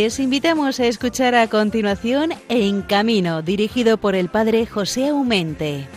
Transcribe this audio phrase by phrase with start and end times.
[0.00, 5.88] Les invitamos a escuchar a continuación En Camino, dirigido por el padre José Aumente.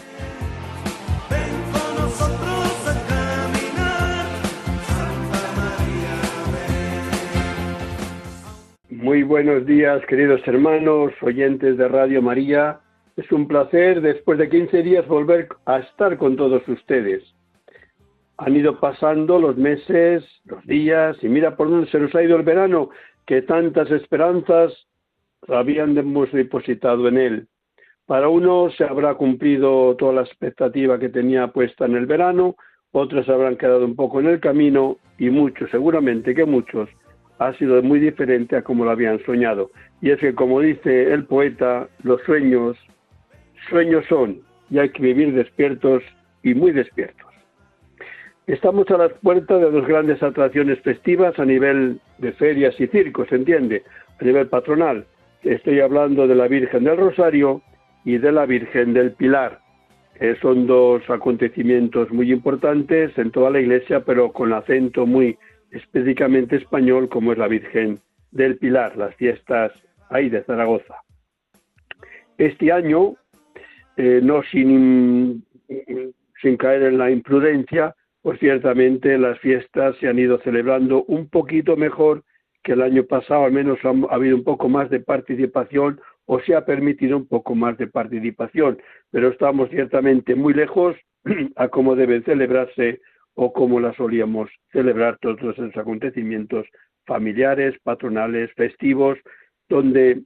[8.89, 12.79] Muy buenos días, queridos hermanos, oyentes de Radio María.
[13.17, 17.21] Es un placer, después de 15 días, volver a estar con todos ustedes.
[18.39, 22.37] Han ido pasando los meses, los días, y mira por dónde se nos ha ido
[22.37, 22.89] el verano,
[23.31, 24.73] que tantas esperanzas
[25.47, 27.47] habíamos depositado en él.
[28.05, 32.57] Para unos se habrá cumplido toda la expectativa que tenía puesta en el verano,
[32.91, 36.89] otros habrán quedado un poco en el camino y muchos, seguramente que muchos,
[37.39, 39.71] ha sido muy diferente a como lo habían soñado.
[40.01, 42.75] Y es que, como dice el poeta, los sueños,
[43.69, 46.03] sueños son, y hay que vivir despiertos
[46.43, 47.20] y muy despiertos.
[48.47, 53.31] Estamos a las puertas de dos grandes atracciones festivas a nivel de ferias y circos,
[53.31, 53.83] entiende?
[54.19, 55.05] A nivel patronal.
[55.43, 57.61] Estoy hablando de la Virgen del Rosario
[58.03, 59.59] y de la Virgen del Pilar.
[60.41, 65.37] son dos acontecimientos muy importantes en toda la iglesia, pero con acento muy
[65.71, 67.99] específicamente español, como es la Virgen
[68.31, 69.71] del Pilar, las fiestas
[70.09, 70.95] ahí de Zaragoza.
[72.37, 73.15] Este año,
[73.97, 75.43] eh, no sin
[76.57, 82.23] caer en la imprudencia, pues ciertamente las fiestas se han ido celebrando un poquito mejor
[82.63, 86.55] que el año pasado, al menos ha, habido un poco más de participación o se
[86.55, 90.95] ha permitido un poco más de participación, pero estamos ciertamente muy lejos
[91.55, 93.01] a cómo deben celebrarse
[93.33, 96.67] o como las solíamos celebrar todos esos acontecimientos
[97.05, 99.17] familiares, patronales, festivos,
[99.67, 100.21] donde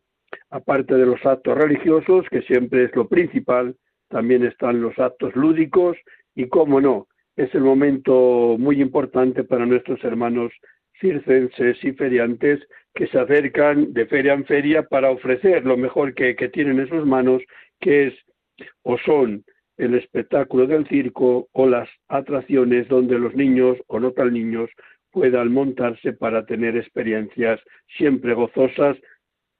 [0.50, 3.75] aparte de los actos religiosos, que siempre es lo principal,
[4.09, 5.97] también están los actos lúdicos
[6.35, 10.51] y, cómo no, es el momento muy importante para nuestros hermanos
[11.00, 12.62] circenses y feriantes
[12.94, 17.06] que se acercan de feria en feria para ofrecer lo mejor que, tienen en sus
[17.06, 17.41] manos,
[17.81, 18.13] que es
[18.84, 19.44] o son
[19.78, 24.69] el espectáculo del circo o las atracciones donde los niños o no tan niños
[25.12, 27.59] puedan montarse para tener experiencias
[27.97, 28.97] siempre gozosas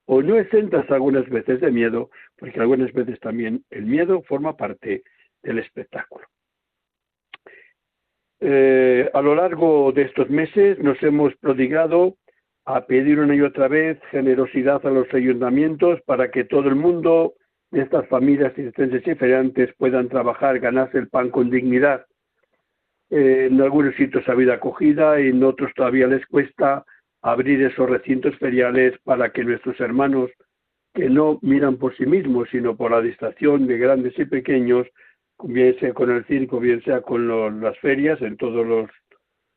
[0.06, 5.04] o no exentas algunas veces de miedo, porque algunas veces también el miedo forma parte
[5.44, 6.28] del espectáculo.
[8.48, 12.16] Eh, a lo largo de estos meses nos hemos prodigado
[12.66, 17.34] a pedir una y otra vez generosidad a los ayuntamientos para que todo el mundo
[17.72, 22.06] estas familias existentes y feriantes puedan trabajar, ganarse el pan con dignidad.
[23.10, 26.86] Eh, en algunos sitios ha habido acogida y en otros todavía les cuesta
[27.24, 30.30] abrir esos recintos feriales para que nuestros hermanos
[30.94, 34.86] que no miran por sí mismos, sino por la distracción de grandes y pequeños,
[35.44, 38.90] bien sea con el circo, bien sea con las ferias, en todos los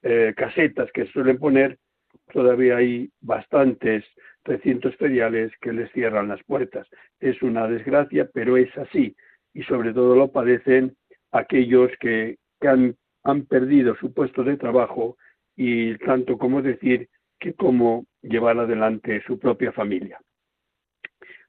[0.03, 1.78] eh, casetas que suelen poner,
[2.33, 4.05] todavía hay bastantes
[4.44, 6.87] recintos feriales que les cierran las puertas.
[7.21, 9.15] Es una desgracia, pero es así.
[9.55, 10.97] Y sobre todo lo padecen
[11.33, 15.16] aquellos que, han, han perdido su puesto de trabajo
[15.56, 17.09] y tanto como decir
[17.39, 20.19] que cómo llevar adelante su propia familia.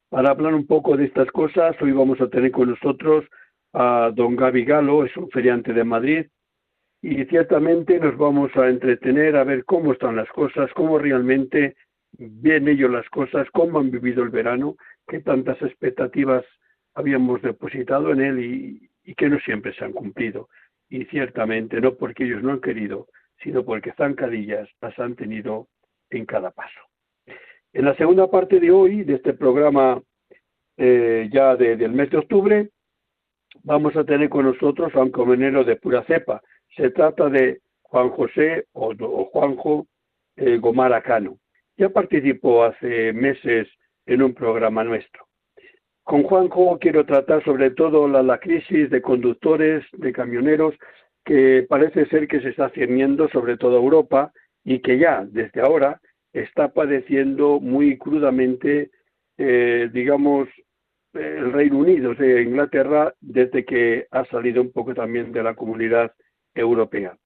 [0.09, 3.25] Para hablar un poco de estas cosas, hoy vamos a tener con nosotros
[3.73, 6.25] a don Gaby Galo, es un feriante de Madrid,
[7.01, 11.75] y ciertamente nos vamos a entretener a ver cómo están las cosas, cómo realmente
[12.17, 14.75] ven ellos las cosas, cómo han vivido el verano,
[15.07, 16.43] qué tantas expectativas
[16.95, 20.49] habíamos depositado en él y, que no siempre se han cumplido.
[20.87, 23.07] Y ciertamente no porque ellos no han querido,
[23.41, 25.67] sino porque zancadillas las han tenido
[26.11, 26.79] en cada paso.
[27.73, 30.01] En la segunda parte de hoy, de este programa
[30.77, 32.69] eh, ya del mes de octubre,
[33.63, 36.41] vamos a tener con nosotros a un comenero de pura cepa.
[36.75, 38.93] Se trata de Juan José o,
[39.25, 39.87] Juanjo
[40.35, 41.37] eh, Gomara Cano.
[41.77, 43.67] Ya participó hace meses
[44.05, 45.25] en un programa nuestro.
[46.03, 50.73] Con Juanjo quiero tratar sobre todo la, crisis de conductores, de camioneros,
[51.23, 54.31] que parece ser que se está cerniendo sobre toda Europa
[54.63, 56.01] y que ya desde ahora
[56.33, 58.89] está padeciendo muy crudamente,
[59.37, 60.47] eh, digamos,
[61.13, 66.13] el Reino Unido, de Inglaterra, desde que ha salido un poco también de la comunidad
[66.53, 67.17] europea.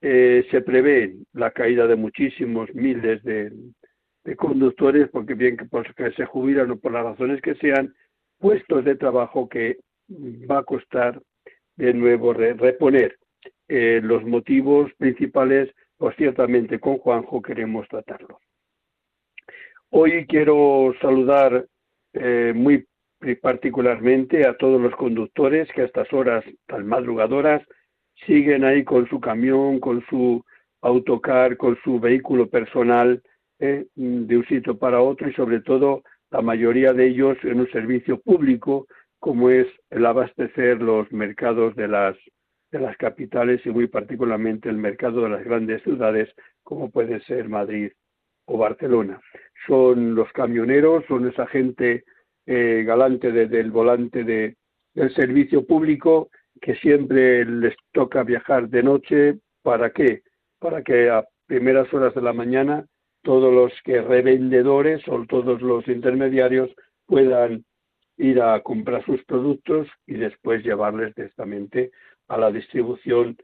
[0.00, 3.52] Eh, se prevé la caída de muchísimos miles de,
[4.36, 5.66] conductores, porque bien que,
[5.96, 7.94] que se jubilan o por las razones que sean,
[8.38, 9.78] puestos de trabajo que
[10.10, 11.20] va a costar
[11.76, 13.18] de nuevo reponer.
[13.68, 18.38] Eh, los motivos principales, pues ciertamente con Juanjo queremos tratarlos.
[19.90, 21.66] Hoy quiero saludar
[22.12, 22.86] eh, muy
[23.42, 27.62] particularmente a todos los conductores que a estas horas tan madrugadoras
[28.26, 30.44] siguen ahí con su camión, con su
[30.80, 33.22] autocar, con su vehículo personal,
[33.58, 38.20] de un sitio para otro y sobre todo la mayoría de ellos en un servicio
[38.20, 38.86] público
[39.18, 42.16] como es el abastecer los mercados de las
[42.70, 46.28] de las capitales y muy particularmente el mercado de las grandes ciudades
[46.62, 47.90] como puede ser Madrid
[48.44, 49.20] o Barcelona.
[49.66, 52.04] Son los camioneros, son esa gente
[52.50, 54.56] eh, galante desde el volante de,
[54.94, 56.30] del servicio público
[56.62, 59.38] que siempre les toca viajar de noche.
[59.62, 60.22] ¿Para qué?
[60.58, 62.86] Para que a primeras horas de la mañana
[63.22, 66.70] todos los que revendedores o todos los intermediarios
[67.04, 67.66] puedan
[68.16, 71.90] ir a comprar sus productos y después llevarles directamente
[72.28, 73.36] a la distribución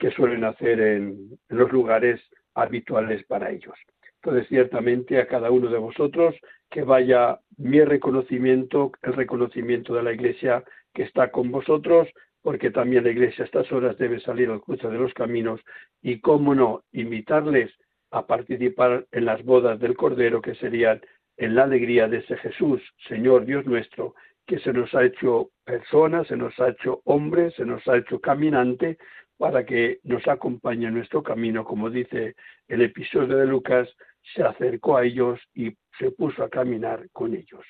[0.00, 2.20] que suelen hacer en, los lugares
[2.54, 3.74] habituales para ellos.
[4.20, 6.34] Entonces, ciertamente a cada uno de vosotros
[6.70, 12.08] que vaya mi reconocimiento, el reconocimiento de la Iglesia que está con vosotros,
[12.42, 15.60] porque también la Iglesia a estas horas debe salir al cruce de los caminos
[16.02, 17.70] y, cómo no, invitarles
[18.10, 21.00] a participar en las bodas del Cordero, que serían
[21.36, 24.14] en la alegría de ese Jesús, Señor Dios nuestro,
[24.46, 28.18] que se nos ha hecho persona, se nos ha hecho hombre, se nos ha hecho
[28.20, 28.98] caminante,
[29.36, 32.34] para que nos acompañe en nuestro camino, como dice
[32.66, 33.88] el episodio de Lucas,
[34.34, 37.64] se acercó a ellos y se puso a caminar con ellos.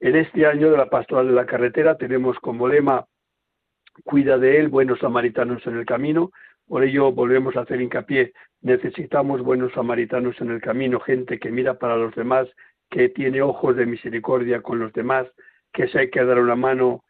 [0.00, 3.06] En este año de la pastoral de la carretera tenemos como lema
[4.04, 6.30] Cuida de él, buenos samaritanos en el camino.
[6.68, 11.78] Por ello volvemos a hacer hincapié, necesitamos buenos samaritanos en el camino, gente que mira
[11.78, 12.46] para los demás,
[12.90, 15.26] que tiene ojos de misericordia con los demás,
[15.72, 17.04] que se hay que dar una mano,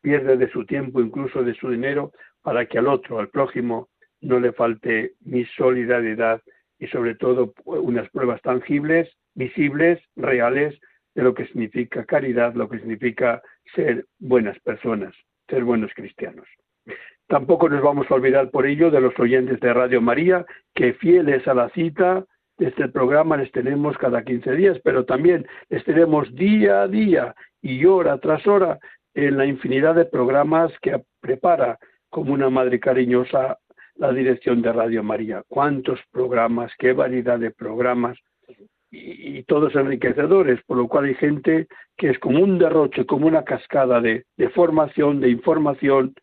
[0.00, 2.12] pierde de su tiempo, incluso de su dinero,
[2.42, 3.88] para que al otro, al prójimo,
[4.20, 6.40] no le falte mi solidaridad
[6.78, 10.78] y sobre todo unas pruebas tangibles, visibles, reales,
[11.14, 13.42] de lo que significa caridad, lo que significa
[13.74, 15.14] ser buenas personas,
[15.48, 16.46] ser buenos cristianos.
[17.26, 20.44] Tampoco nos vamos a olvidar por ello de los oyentes de Radio María,
[20.74, 22.24] que fieles a la cita,
[22.58, 27.84] este programa les tenemos cada 15 días, pero también les tenemos día a día y
[27.84, 28.78] hora tras hora
[29.14, 33.58] en la infinidad de programas que prepara como una madre cariñosa
[33.98, 35.42] la dirección de Radio María.
[35.48, 36.72] ¿Cuántos programas?
[36.78, 38.18] ¿Qué variedad de programas?
[38.90, 41.66] Y, todos enriquecedores, por lo cual hay gente
[41.96, 46.14] que es como un derroche, como una cascada de, de formación, de información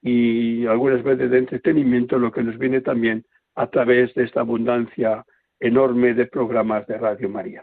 [0.00, 3.24] y algunas veces de entretenimiento, lo que nos viene también
[3.54, 5.24] a través de esta abundancia
[5.60, 7.62] enorme de programas de Radio María.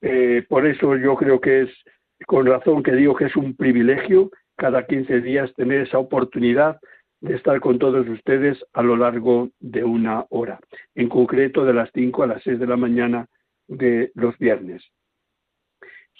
[0.00, 1.70] Eh, por eso yo creo que es
[2.26, 6.78] con razón que digo que es un privilegio cada 15 días tener esa oportunidad
[7.20, 10.60] de estar con todos ustedes a lo largo de una hora,
[10.94, 13.26] en concreto de las 5 a las 6 de la mañana
[13.68, 14.82] de los viernes.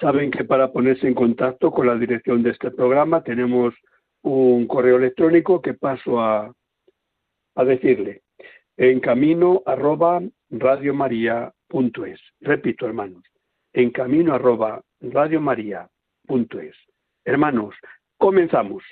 [0.01, 3.75] Saben que para ponerse en contacto con la dirección de este programa tenemos
[4.23, 6.53] un correo electrónico que paso a,
[7.55, 8.23] a decirle
[8.77, 10.21] en camino arroba
[10.51, 12.21] radiomaria.es.
[12.41, 13.25] Repito, hermanos,
[13.73, 16.77] en camino arroba radiomaria.es.
[17.25, 17.75] Hermanos,
[18.19, 18.85] comenzamos.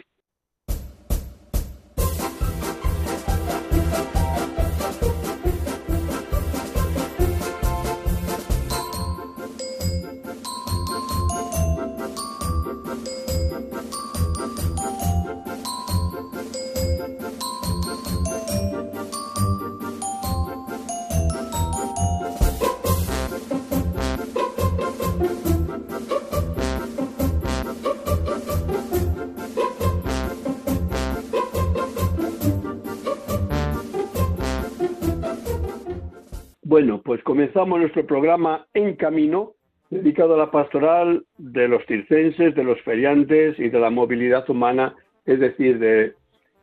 [36.75, 39.52] Bueno, pues comenzamos nuestro programa En Camino,
[39.90, 44.93] dedicado a la pastoral de los circenses, de los feriantes y de la movilidad humana,
[45.25, 46.14] es decir, de,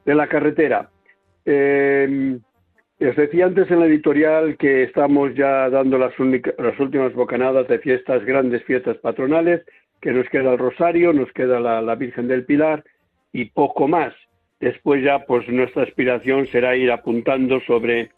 [0.04, 0.90] la carretera.
[1.46, 2.38] Eh,
[3.00, 7.80] les decía antes en la editorial que estamos ya dando las, las últimas bocanadas de
[7.80, 9.62] fiestas, grandes fiestas patronales,
[10.02, 12.84] que nos queda el Rosario, nos queda la, la Virgen del Pilar
[13.32, 14.14] y poco más.
[14.60, 18.10] Después ya, pues nuestra aspiración será ir apuntando sobre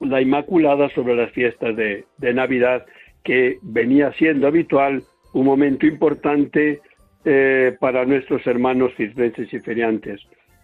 [0.00, 2.86] la Inmaculada sobre las fiestas de, Navidad,
[3.24, 5.02] que venía siendo habitual,
[5.32, 6.80] un momento importante
[7.24, 10.20] eh, para nuestros hermanos cisbenses y feriantes.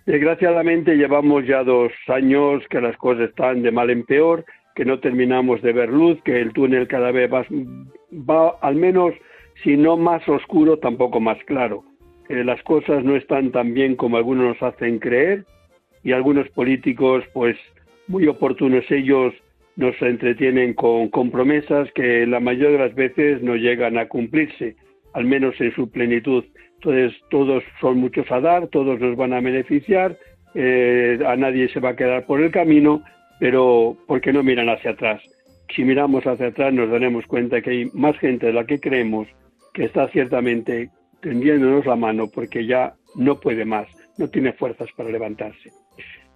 [0.07, 5.01] Desgraciadamente llevamos ya dos años que las cosas están de mal en peor, que no
[5.01, 7.45] terminamos de ver luz, que el túnel cada vez va,
[8.13, 9.15] va al menos,
[9.63, 11.85] si no más oscuro, tampoco más claro.
[12.29, 15.45] las cosas no están tan bien como algunos nos hacen creer
[16.03, 17.57] y algunos políticos pues
[18.07, 19.35] muy oportunos ellos
[19.77, 24.77] nos entretienen con, promesas que la mayoría de las veces no llegan a cumplirse,
[25.13, 26.45] al menos en su plenitud.
[26.77, 30.17] Entonces, todos son muchos a dar, todos nos van a beneficiar,
[30.55, 33.03] eh, a nadie se va a quedar por el camino,
[33.41, 35.23] pero ¿por qué no miran hacia atrás?
[35.75, 39.27] si miramos hacia atrás nos daremos cuenta que hay más gente de la que creemos
[39.73, 45.11] que está ciertamente tendiéndonos la mano porque ya no puede más, no tiene fuerzas para
[45.11, 45.71] levantarse.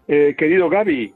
[0.09, 1.13] Eh, querido Gaby,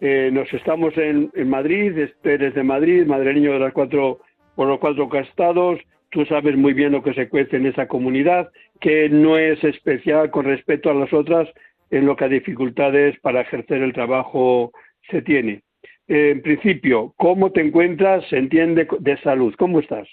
[0.00, 4.20] eh, nos estamos en, Madrid, eres de Madrid, madrileño de las cuatro,
[4.54, 5.78] por los cuatro castados,
[6.10, 10.30] tú sabes muy bien lo que se cuece en esa comunidad, que no es especial
[10.30, 11.48] con respecto a las otras
[11.90, 14.72] en lo que a dificultades para ejercer el trabajo
[15.10, 15.62] se tiene.
[16.08, 18.26] en principio, ¿cómo te encuentras?
[18.28, 19.54] Se entiende de salud.
[19.56, 20.08] ¿Cómo estás?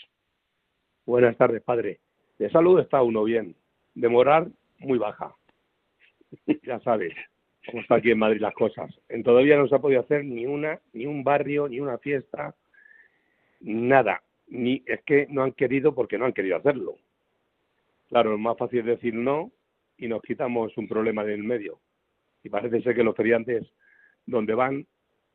[1.06, 2.00] Buenas tardes, padre.
[2.38, 3.56] De salud está uno bien.
[3.96, 5.34] De moral, muy baja.
[6.64, 7.14] Ya sabes
[7.68, 8.90] cómo está aquí en Madrid las cosas.
[9.10, 12.56] En todavía no se ha podido hacer ni una, ni un barrio, ni una fiesta,
[13.62, 14.24] nada.
[14.48, 16.96] Ni es que no han querido porque no han querido hacerlo.
[18.10, 19.52] Claro, es más fácil decir no
[19.98, 21.80] y nos quitamos un problema del medio.
[22.44, 23.68] Y parece ser que los feriantes,
[24.26, 24.88] donde van,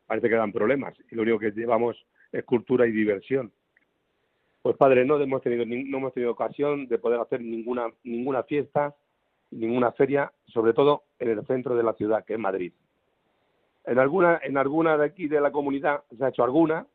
[0.07, 0.95] parece que dan problemas.
[1.11, 1.97] Y lo único que llevamos
[2.33, 3.53] es cultura y diversión.
[4.63, 8.95] Pues padre, no hemos tenido, no hemos tenido ocasión de poder hacer ninguna, ninguna fiesta,
[9.53, 12.73] ninguna feria, sobre todo en el centro de la ciudad, que es Madrid.
[13.85, 16.87] En alguna, en alguna de aquí de la comunidad se ha hecho alguna.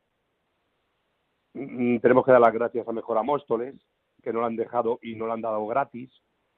[1.53, 3.75] Mm, tenemos que dar las gracias a Mejor Móstoles,
[4.21, 6.11] que nos lo han dejado y nos lo han dado gratis,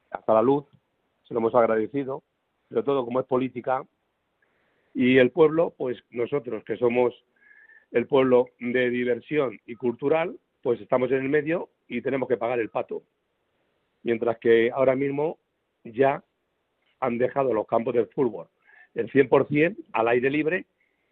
[0.10, 0.66] hasta la luz
[1.28, 2.24] se lo hemos agradecido,
[2.68, 3.84] pero todo como es política.
[4.96, 7.14] Y el pueblo, pues nosotros que somos
[7.92, 12.60] el pueblo de diversión y cultural, pues estamos en el medio y tenemos que pagar
[12.60, 13.04] el pato.
[14.04, 15.38] Mientras que ahora mismo
[15.92, 16.24] ya
[17.00, 18.48] han dejado los campos del fútbol
[18.96, 20.66] el 100% al aire libre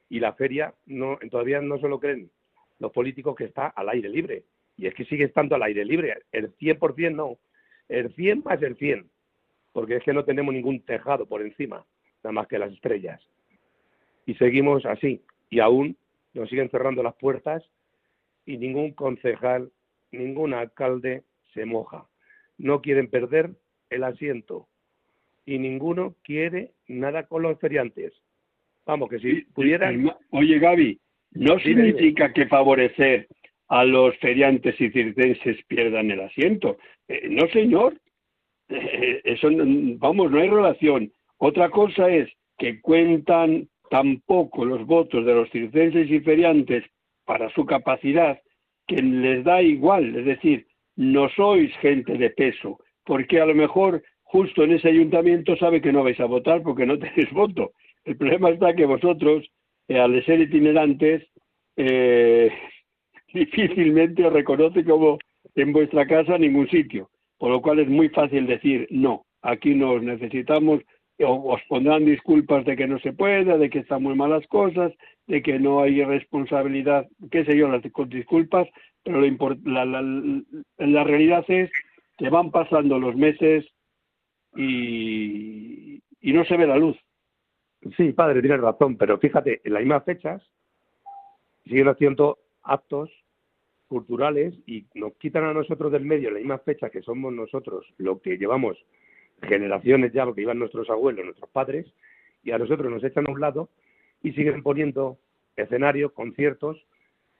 [0.09, 2.31] y la feria no todavía no se lo creen
[2.79, 4.43] los políticos que está al aire libre.
[4.75, 6.15] Y es que sigue estando al aire libre.
[6.31, 7.39] El 100% no.
[7.89, 9.09] El 100 más el 100
[9.77, 11.85] porque es que no tenemos ningún tejado por encima,
[12.23, 13.21] nada más que las estrellas.
[14.25, 15.95] Y seguimos así, y aún
[16.33, 17.63] nos siguen cerrando las puertas
[18.43, 19.71] y ningún concejal,
[20.11, 22.07] ningún alcalde se moja.
[22.57, 23.51] No quieren perder
[23.89, 24.67] el asiento
[25.45, 28.13] y ninguno quiere nada con los feriantes.
[28.85, 30.11] Vamos, que si pudieran...
[30.31, 30.99] Oye, Gaby,
[31.31, 33.27] ¿no significa que favorecer
[33.69, 36.77] a los feriantes y circenses pierdan el asiento?
[37.07, 37.95] Eh, no, señor.
[38.69, 39.49] Eh, eso,
[39.97, 41.11] vamos, no hay relación.
[41.37, 46.83] Otra cosa es que cuentan tampoco los votos de los circenses y feriantes
[47.25, 48.39] para su capacidad,
[48.87, 50.65] que les da igual, es decir,
[50.95, 55.93] no sois gente de peso, porque a lo mejor justo en ese ayuntamiento sabe que
[55.93, 57.71] no vais a votar porque no tenéis voto.
[58.05, 59.49] El problema está que vosotros,
[59.87, 61.23] eh, al ser itinerantes,
[61.77, 62.51] eh,
[63.33, 65.17] difícilmente os reconoce como
[65.55, 67.09] en vuestra casa ningún sitio.
[67.39, 70.81] Por lo cual es muy fácil decir, no, aquí nos necesitamos,
[71.19, 74.91] o os pondrán disculpas de que no se pueda, de que están muy malas cosas,
[75.27, 78.67] de que no hay responsabilidad, qué sé yo, las disculpas,
[79.03, 79.21] pero
[79.65, 80.01] la, la,
[80.77, 81.69] la realidad es
[82.17, 83.65] que van pasando los meses
[84.55, 86.97] y, y no se ve la luz.
[87.95, 90.41] Sí, padre, tienes razón, pero fíjate, en las mismas fechas
[91.65, 93.11] siguen haciendo actos
[93.87, 98.19] culturales y nos quitan a nosotros del medio la misma fecha que somos nosotros, lo
[98.19, 98.77] que llevamos
[99.43, 101.85] generaciones ya, porque iban nuestros abuelos, nuestros padres,
[102.43, 103.69] y a nosotros nos echan a un lado
[104.21, 105.19] y siguen poniendo
[105.55, 106.85] escenarios, conciertos,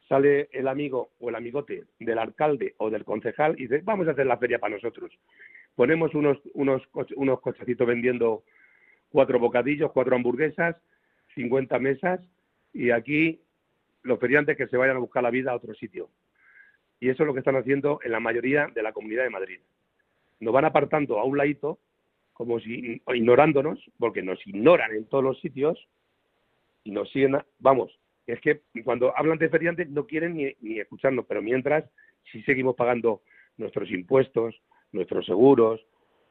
[0.07, 4.11] sale el amigo o el amigote del alcalde o del concejal y dice, vamos a
[4.11, 5.11] hacer la feria para nosotros.
[5.75, 6.81] Ponemos unos, unos,
[7.15, 8.43] unos cochecitos vendiendo
[9.09, 10.75] cuatro bocadillos, cuatro hamburguesas,
[11.35, 12.21] 50 mesas
[12.73, 13.41] y aquí
[14.03, 16.09] los feriantes que se vayan a buscar la vida a otro sitio.
[16.99, 19.59] Y eso es lo que están haciendo en la mayoría de la comunidad de Madrid.
[20.39, 21.79] Nos van apartando a un ladito,
[22.33, 25.87] como si ignorándonos, porque nos ignoran en todos los sitios
[26.83, 31.25] y nos siguen, vamos, es que cuando hablan de feriantes no quieren ni, ni escucharnos,
[31.25, 31.85] pero mientras
[32.31, 33.21] si seguimos pagando
[33.57, 35.81] nuestros impuestos, nuestros seguros,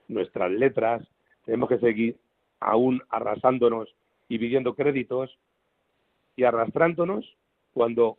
[0.09, 1.07] nuestras letras,
[1.45, 2.17] tenemos que seguir
[2.61, 3.95] aún arrasándonos
[4.29, 5.39] y pidiendo créditos
[6.37, 7.37] y arrastrándonos
[7.73, 8.19] cuando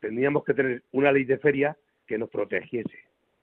[0.00, 1.76] tendríamos que tener una ley de feria
[2.06, 2.98] que nos protegiese.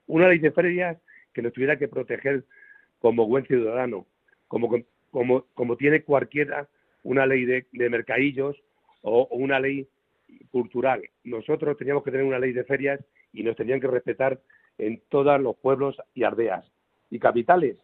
[0.06, 1.00] Una ley de feria
[1.32, 2.44] que nos tuviera que proteger
[2.98, 4.06] como buen ciudadano,
[4.48, 4.70] como,
[5.10, 6.68] como, como tiene cualquiera
[7.02, 8.56] una ley de, mercadillos
[9.08, 9.88] o, una ley
[10.50, 11.00] cultural.
[11.22, 13.00] Nosotros teníamos que tener una ley de ferias
[13.32, 14.40] y nos tenían que respetar
[14.78, 16.64] en todos los pueblos y aldeas
[17.08, 17.76] y capitales.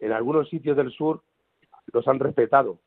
[0.00, 1.22] En algunos sitios del sur
[1.92, 2.80] los han respetado,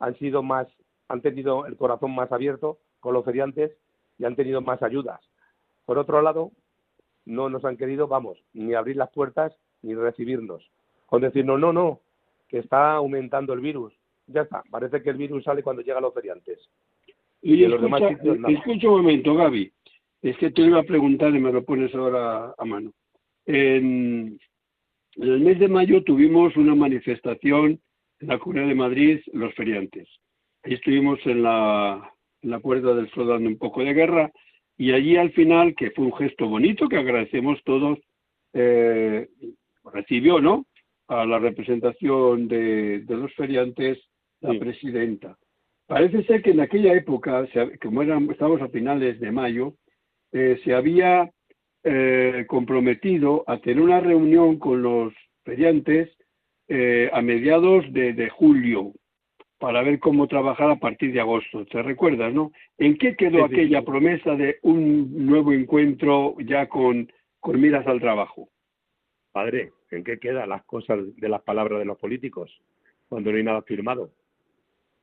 [0.00, 0.66] han sido más,
[1.08, 3.70] han tenido el corazón más abierto con los feriantes
[4.18, 5.20] y han tenido más ayudas.
[5.86, 6.50] Por otro lado,
[7.26, 10.68] no nos han querido, vamos, ni abrir las puertas ni recibirnos.
[11.06, 12.00] Con decirnos, no, no,
[12.48, 13.94] que está aumentando el virus.
[14.26, 16.58] Ya está, parece que el virus sale cuando llegan los feriantes.
[17.42, 19.72] Y, demás sitios Escucha un momento, Gaby.
[20.22, 22.92] Es que te iba a preguntar y me lo pones ahora a mano.
[23.46, 24.38] En,
[25.16, 27.80] el mes de mayo tuvimos una manifestación
[28.20, 30.08] en la Comunidad de Madrid, los feriantes.
[30.62, 34.30] Ahí estuvimos en la, en la Puerta del Sol dando un poco de guerra
[34.76, 37.98] y allí al final, que fue un gesto bonito que agradecemos todos,
[38.54, 39.28] eh,
[39.92, 40.66] recibió, ¿no?
[41.08, 43.98] A la representación de, los feriantes
[44.40, 45.36] la presidenta.
[45.90, 47.48] Parece ser que en aquella época,
[47.82, 49.74] como eran, estábamos a finales de mayo,
[50.30, 51.28] eh, se había
[51.82, 56.08] eh, comprometido a tener una reunión con los feriantes
[56.68, 58.92] eh, a mediados de, julio
[59.58, 61.66] para ver cómo trabajar a partir de agosto.
[61.66, 62.52] ¿Te recuerdas, no?
[62.78, 68.48] ¿En qué quedó aquella promesa de un nuevo encuentro ya con, con miras al trabajo?
[69.32, 72.48] Padre, ¿en qué quedan las cosas de las palabras de los políticos
[73.08, 74.12] cuando no hay nada firmado?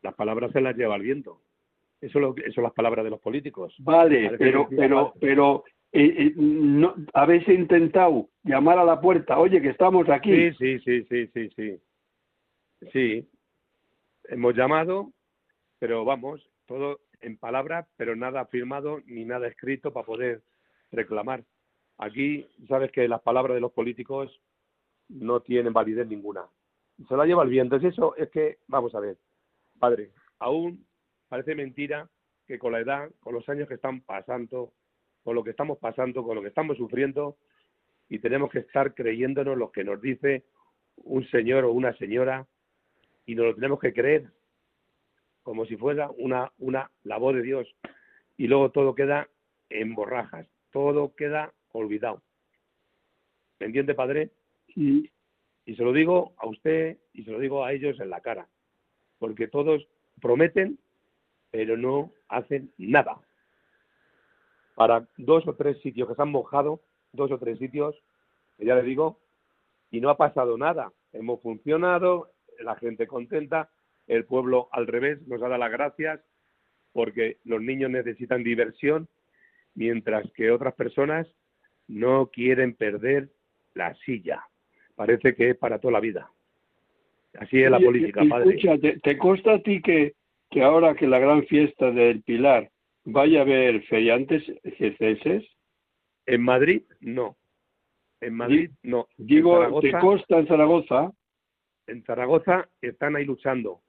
[0.08, 1.42] Las palabras se las lleva el viento.
[2.00, 3.76] Eso, lo, eso son las palabras de los políticos.
[3.80, 9.68] Vale, pero, pero, pero eh, eh, no, habéis intentado llamar a la puerta, oye, que
[9.68, 10.54] estamos aquí.
[10.54, 11.82] Sí, sí, sí, sí, sí,
[12.94, 13.30] sí.
[14.30, 15.12] hemos llamado,
[15.78, 20.42] pero vamos, todo en palabras, pero nada firmado ni nada escrito para poder
[20.90, 21.44] reclamar.
[21.98, 24.42] Aquí, sabes que las palabras de los políticos
[25.10, 26.46] no tienen validez ninguna.
[27.10, 27.76] Se la lleva el viento.
[27.76, 29.18] Es eso, es que, vamos a ver,
[29.78, 30.86] padre, aún
[31.28, 32.10] parece mentira
[32.48, 34.74] que con la edad, con los años que están pasando,
[35.24, 37.38] con lo que estamos pasando, con lo que estamos sufriendo,
[38.10, 40.46] y tenemos que estar creyéndonos lo que nos dice
[40.96, 42.48] un señor o una señora,
[43.26, 44.32] y nos lo tenemos que creer
[45.44, 47.68] como si fuera una, una labor de Dios.
[48.36, 49.30] Y luego todo queda
[49.70, 52.22] en borrajas, todo queda olvidado.
[53.60, 54.32] ¿Me entiende, padre?
[54.68, 55.10] Y
[55.66, 58.48] se lo digo a usted y se lo digo a ellos en la cara,
[59.20, 59.88] porque todos
[60.22, 60.80] prometen
[61.52, 63.20] pero no hacen nada.
[64.76, 67.96] Para dos o tres sitios que se han mojado, dos o tres sitios,
[68.60, 69.20] ya le digo,
[69.90, 70.92] y no ha pasado nada.
[71.14, 73.70] Hemos funcionado, la gente contenta,
[74.08, 76.22] el pueblo al revés nos ha dado las gracias
[76.94, 79.08] porque los niños necesitan diversión,
[79.76, 81.28] mientras que otras personas
[81.88, 83.30] no quieren perder
[83.74, 84.44] la silla.
[84.96, 86.32] Parece que es para toda la vida.
[87.38, 88.50] Así es la política, padre.
[88.50, 90.14] Escucha, ¿te, ¿te, consta a ti que
[90.50, 92.70] que ahora que la gran fiesta del Pilar
[93.06, 94.44] vaya a haber feriantes
[94.78, 95.46] circenses?
[96.26, 97.38] En Madrid, no.
[98.22, 99.08] En Madrid, no.
[99.18, 101.12] Digo, ¿te consta en Zaragoza?
[101.86, 103.82] En Zaragoza están ahí luchando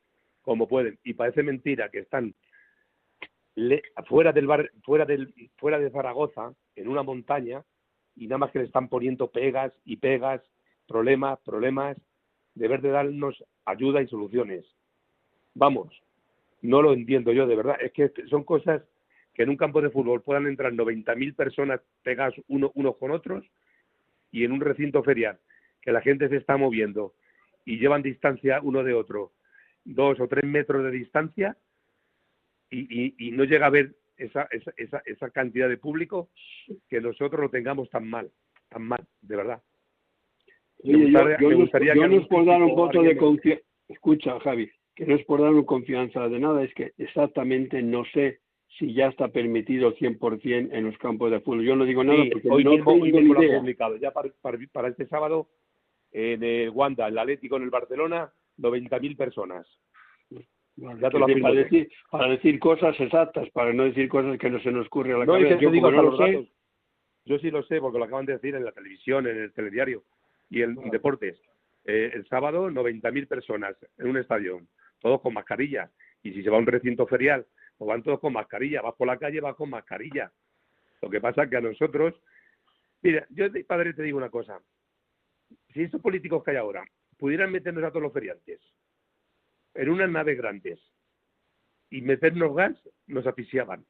[0.43, 2.35] como pueden y parece mentira que están
[4.07, 7.65] fuera del bar, fuera del fuera de Zaragoza en una montaña
[8.15, 10.41] y nada más que le están poniendo pegas y pegas,
[10.87, 11.97] problemas, problemas,
[12.59, 14.65] deber de darnos ayuda y soluciones.
[15.55, 15.89] Vamos,
[16.63, 17.77] no lo entiendo yo, de verdad.
[17.81, 18.83] Es que son cosas
[19.35, 23.45] que en un campo de fútbol puedan entrar 90.000 personas pegadas uno, unos con otros
[24.33, 25.39] y en un recinto ferial
[25.81, 27.15] que la gente se está moviendo
[27.65, 29.33] y llevan distancia uno de otro,
[29.85, 31.57] dos o tres metros de distancia
[32.71, 36.29] y, no llega a ver esa, esa, esa, cantidad de público
[36.89, 38.31] que nosotros lo tengamos tan mal,
[38.69, 39.63] tan mal, de verdad.
[40.85, 43.65] Me gustaría, yo, nos puedo dar un voto de confianza.
[43.89, 48.41] Escucha, Javi, que no es por dar confianza de nada, es que exactamente no sé
[48.79, 51.65] si ya está permitido 100% en los campos de fútbol.
[51.65, 53.97] Yo no digo nada porque hoy no mismo, hoy mismo lo han publicado.
[53.97, 55.49] Ya para, para, este sábado
[56.13, 59.67] en el Wanda, el Atlético en el Barcelona, 90.000 personas.
[60.77, 64.61] ya te lo para, decir, para decir cosas exactas, para no decir cosas que no
[64.61, 65.59] se nos ocurre a la cabeza.
[65.59, 66.49] Yo, no lo sé,
[67.25, 70.05] yo sí lo sé porque lo acaban de decir en la televisión, en el telediario
[70.51, 71.41] y en deportes.
[71.85, 74.61] Eh, el sábado, 90.000 personas en un estadio
[75.01, 75.91] todos con mascarilla.
[76.23, 78.83] Y si se va a un recinto ferial, pues van todos con mascarilla.
[78.83, 80.33] Vas por la calle, vas con mascarilla.
[81.01, 82.21] Lo que pasa es que a nosotros,
[83.03, 84.61] mira, yo padre te digo una cosa.
[85.73, 86.85] Si esos políticos que hay ahora
[87.17, 88.61] pudieran meternos a todos los feriantes
[89.75, 90.81] en unas naves grandes
[91.91, 93.85] y meternos gas, nos asfixiaban.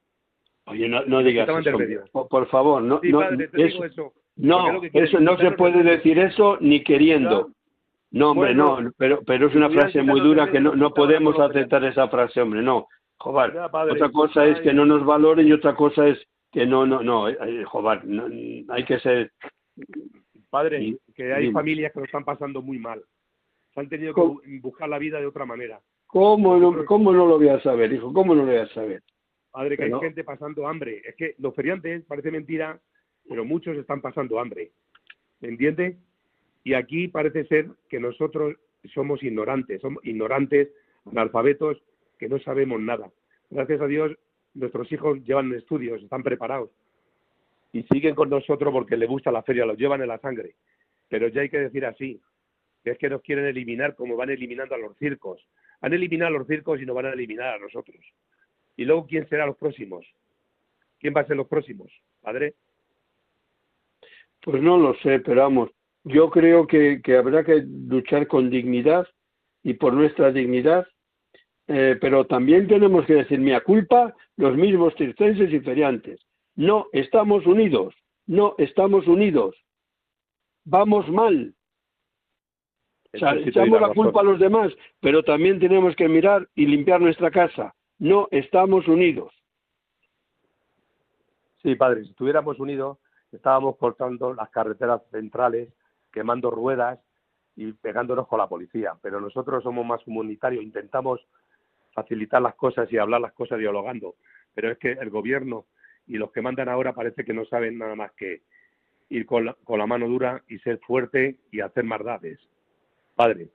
[0.67, 3.23] Oye, no, digas eso, por, favor, no, no,
[3.55, 7.51] eso, no, eso no se puede decir eso ni queriendo.
[8.11, 11.85] No, hombre, no, pero, pero es una frase muy dura que no, no podemos aceptar
[11.85, 12.87] esa frase, hombre, no.
[13.19, 16.19] Joder, otra cosa es que no nos valoren y otra cosa es
[16.53, 18.01] que no, no, no, eh, eh, joder,
[18.69, 19.33] hay que ser...
[20.49, 23.03] Padre, que hay familias que lo están pasando muy mal.
[23.75, 25.79] Se han tenido que buscar la vida de otra manera.
[26.07, 28.13] ¿Cómo no, ¿Cómo no lo voy a saber, hijo?
[28.15, 29.03] ¿Cómo no lo voy a saber?
[29.51, 31.03] Padre, que hay gente pasando hambre.
[31.05, 32.81] Es que los feriantes, parece mentira,
[33.29, 34.71] pero muchos están pasando hambre.
[35.41, 35.97] ¿Me entiende?
[36.65, 38.57] Y aquí parece ser que nosotros
[38.95, 40.69] somos ignorantes, somos ignorantes,
[41.07, 41.83] analfabetos,
[42.19, 43.11] que no sabemos nada.
[43.51, 44.13] Gracias a Dios,
[44.55, 46.71] nuestros hijos llevan estudios, están preparados
[47.73, 50.55] y siguen con nosotros porque les gusta la feria, los llevan en la sangre.
[51.09, 52.21] Pero ya hay que decir así,
[52.83, 55.47] que es que nos quieren eliminar como van eliminando a los circos.
[55.81, 57.99] Han eliminado a los circos y nos van a eliminar a nosotros.
[58.77, 60.07] Y luego, ¿quién será los próximos?
[60.99, 61.91] ¿Quién va a ser los próximos?
[62.21, 62.55] Padre.
[64.43, 65.71] Pues no lo sé, pero vamos,
[66.05, 69.07] yo creo que, habrá que luchar con dignidad
[69.63, 70.87] y por nuestra dignidad,
[71.67, 76.21] eh, pero también tenemos que decir, mía culpa, los mismos circenses y feriantes.
[76.55, 77.95] No estamos unidos,
[78.27, 79.55] no estamos unidos.
[80.65, 81.55] Vamos mal.
[83.13, 87.01] O sea, echamos la culpa a los demás, pero también tenemos que mirar y limpiar
[87.01, 87.75] nuestra casa.
[87.99, 89.33] No estamos unidos.
[91.63, 92.99] Sí, padre, si estuviéramos unidos,
[93.33, 95.69] estábamos cortando las carreteras centrales,
[96.13, 96.99] quemando ruedas
[97.57, 98.95] y pegándonos con la policía.
[99.03, 101.21] Pero nosotros somos más comunitarios, intentamos
[101.93, 104.15] facilitar las cosas y hablar las cosas dialogando.
[104.55, 105.67] Pero es que el gobierno
[106.07, 108.43] y los que mandan ahora parece que no saben nada más que
[109.11, 112.39] ir con la, con la mano dura y ser fuerte y hacer maldades.
[113.15, 113.49] Padre,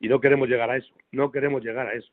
[0.00, 2.12] y no queremos llegar a eso, no queremos llegar a eso.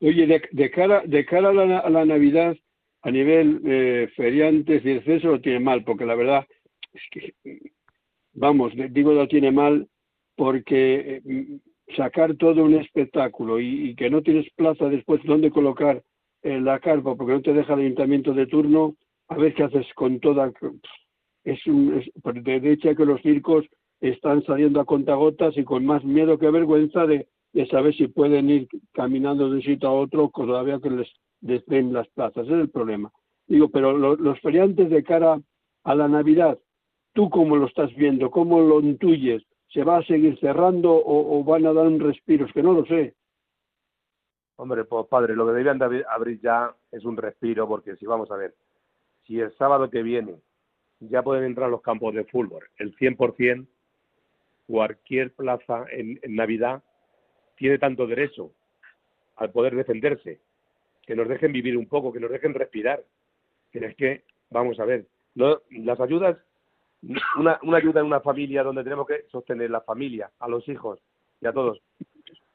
[0.00, 2.56] Oye, de, cara, de cara a la Navidad,
[3.02, 6.46] a nivel eh, feriantes y exceso lo tiene mal, porque la verdad
[6.92, 7.34] es que,
[8.32, 9.86] vamos, digo lo tiene mal
[10.36, 11.58] porque eh,
[11.96, 16.02] sacar todo un espectáculo y, que no tienes plaza después donde colocar
[16.42, 18.94] eh, la carpa porque no te deja el ayuntamiento de turno,
[19.28, 20.52] a ver qué haces con toda...
[21.44, 23.64] Es un, de hecho que los circos
[24.00, 28.50] están saliendo a contagotas y con más miedo que vergüenza de, de saber si pueden
[28.50, 31.08] ir caminando de un sitio a otro todavía que les
[31.40, 32.46] den las plazas.
[32.46, 33.12] Es el problema.
[33.46, 35.40] Digo, pero los feriantes de cara
[35.84, 36.58] a la Navidad,
[37.14, 38.30] ¿tú cómo lo estás viendo?
[38.30, 39.42] ¿Cómo lo intuyes?
[39.72, 42.46] ¿Se va a seguir cerrando o, van a dar un respiro?
[42.46, 43.14] Es que no lo sé.
[44.56, 48.30] Hombre, pues padre, lo que debían de abrir ya es un respiro, porque si vamos
[48.30, 48.54] a ver,
[49.24, 50.40] si el sábado que viene
[51.00, 53.66] ya pueden entrar los campos de fútbol, el 100%,
[54.66, 56.82] cualquier plaza en Navidad
[57.56, 58.52] tiene tanto derecho
[59.36, 60.40] al poder defenderse,
[61.08, 63.02] que nos dejen vivir un poco, que nos dejen respirar.
[63.72, 66.36] Que es que, vamos a ver, las ayudas,
[67.38, 71.00] una, ayuda en una familia donde tenemos que sostener la familia, a los hijos
[71.40, 71.80] y a todos,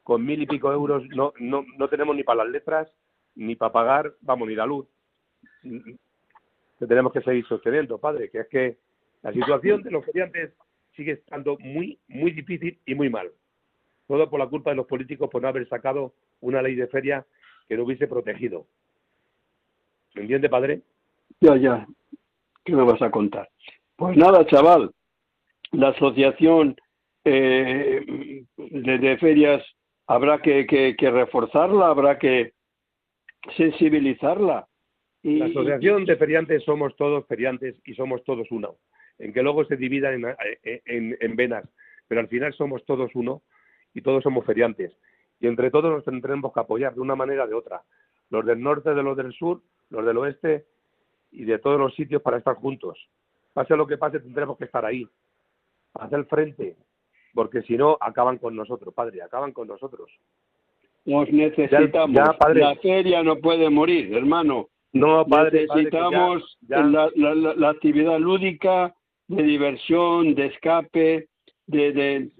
[0.03, 2.93] con mil y pico euros no, no, no tenemos ni para las letras,
[3.33, 4.85] ni para pagar, vamos, ni la luz.
[6.77, 8.77] Tenemos que seguir sosteniendo, padre, que es que
[9.23, 10.53] la situación de los estudiantes
[10.95, 13.31] sigue estando muy, muy difícil y muy mal
[14.07, 17.25] todo por la culpa de los políticos por no haber sacado una ley de feria
[17.67, 18.65] que lo hubiese protegido.
[20.15, 20.81] ¿Me entiende, padre?
[21.39, 21.87] Ya, ya.
[22.63, 23.49] ¿Qué me vas a contar?
[23.95, 24.91] Pues nada, chaval.
[25.71, 26.75] La asociación
[27.25, 29.63] eh, de, ferias
[30.07, 32.53] habrá que, que, reforzarla, habrá que
[33.57, 34.67] sensibilizarla.
[35.23, 38.75] Y, la asociación de feriantes somos todos feriantes y somos todos uno.
[39.19, 40.35] En que luego se dividan en,
[40.85, 41.65] en, en venas,
[42.07, 43.41] pero al final somos todos uno
[43.93, 44.91] y todos somos feriantes.
[45.43, 47.83] Y entre todos nos tendremos que apoyar de una manera o de otra.
[48.29, 50.63] Los del norte, de los del sur, los del oeste
[51.33, 52.97] y de todos los sitios para estar juntos.
[53.51, 55.05] Pase lo que pase, tendremos que estar ahí,
[55.95, 56.77] hacer frente,
[57.33, 60.09] porque si no, acaban con nosotros, padre, acaban con nosotros.
[61.03, 62.15] Nos necesitamos.
[62.15, 64.69] La feria no puede morir, hermano.
[64.93, 65.67] No, padre.
[65.67, 68.95] Necesitamos La, actividad lúdica,
[69.27, 71.27] de diversión, de escape,
[71.67, 72.31] de, de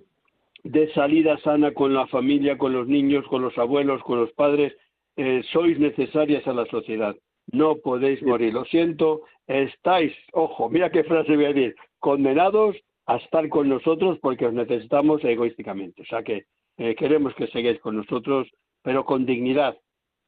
[0.94, 4.74] salida sana con la familia, con los niños, con los abuelos, con los padres,
[5.16, 7.16] eh, sois necesarias a la sociedad.
[7.52, 8.54] No podéis morir.
[8.54, 14.18] Lo siento, estáis, ojo, mira qué frase voy a decir, condenados a estar con nosotros
[14.22, 16.02] porque os necesitamos egoísticamente.
[16.02, 16.46] O sea que
[16.78, 18.48] eh, queremos que sigáis con nosotros,
[18.82, 19.78] pero con dignidad,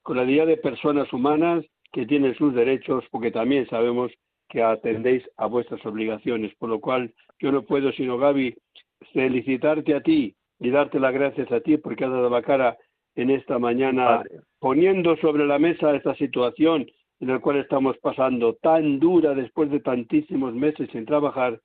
[0.04, 4.12] con la dignidad de personas humanas que tienen sus derechos, porque también sabemos
[4.50, 6.54] que atendéis a vuestras obligaciones.
[6.56, 8.56] Por lo cual, yo no puedo, sino Gaby,
[9.14, 12.78] felicitarte a ti y darte las gracias a ti porque has dado la cara
[13.16, 14.24] en esta mañana
[14.60, 16.86] poniendo sobre la mesa esta situación
[17.20, 21.62] en la cual estamos pasando tan dura después de tantísimos meses sin trabajar.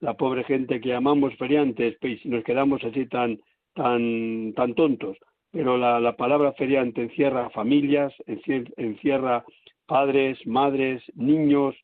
[0.00, 3.38] La pobre gente que llamamos feriantes y si nos quedamos así tan
[3.74, 5.16] tan tan tontos.
[5.50, 9.44] Pero la, la palabra feriante encierra familias encierra
[9.86, 11.74] padres madres niños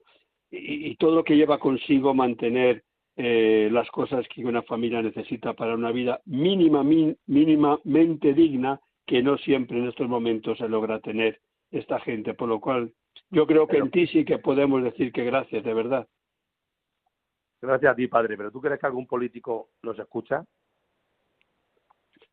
[0.51, 2.83] y, y todo lo que lleva consigo mantener
[3.21, 9.37] eh, las cosas que una familia necesita para una vida mínima, mínimamente digna, que no
[9.39, 11.41] siempre en estos momentos se logra tener
[11.73, 12.35] esta gente.
[12.35, 12.93] Por lo cual,
[13.31, 16.07] yo creo que en ti sí que podemos decir que gracias, de verdad.
[17.61, 18.37] Gracias a ti, padre.
[18.37, 20.45] ¿Pero tú crees que algún político nos escucha?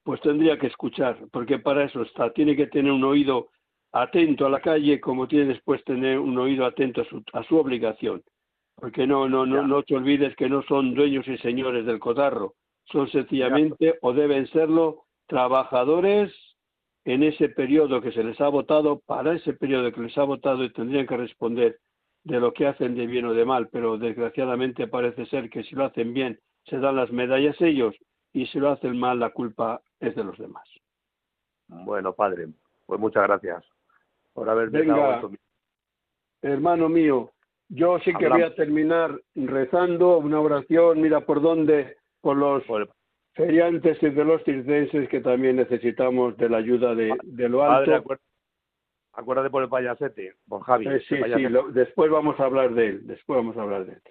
[0.04, 2.32] Pues tendría que escuchar, porque para eso está.
[2.32, 3.50] Tiene que tener un oído
[3.92, 7.58] atento a la calle como tiene después tener un oído atento a su, a su
[7.58, 8.22] obligación.
[8.76, 12.56] Porque no, no, no, no te olvides que no son dueños y señores del cotarro,
[12.86, 16.34] son sencillamente o deben serlo trabajadores
[17.06, 20.64] en ese periodo que se les ha votado, para ese periodo que les ha votado
[20.64, 21.80] y tendrían que responder
[22.24, 25.76] de lo que hacen de bien o de mal, pero desgraciadamente parece ser que si
[25.76, 27.96] lo hacen bien se dan las medallas ellos
[28.34, 30.68] y si lo hacen mal la culpa es de los demás.
[31.68, 32.48] Bueno, padre,
[32.88, 33.64] pues muchas gracias
[34.34, 35.22] por haber Venga,
[36.42, 37.32] hermano mío,
[37.70, 42.64] yo sí que voy a terminar rezando una oración, mira por dónde, por los
[43.34, 48.18] feriantes y de los circenses que también necesitamos de la ayuda de, lo alto.
[49.14, 50.88] acuérdate por el payasete, por Javi.
[50.88, 54.02] Eh, sí, sí, después vamos a hablar de él, después vamos a hablar de él.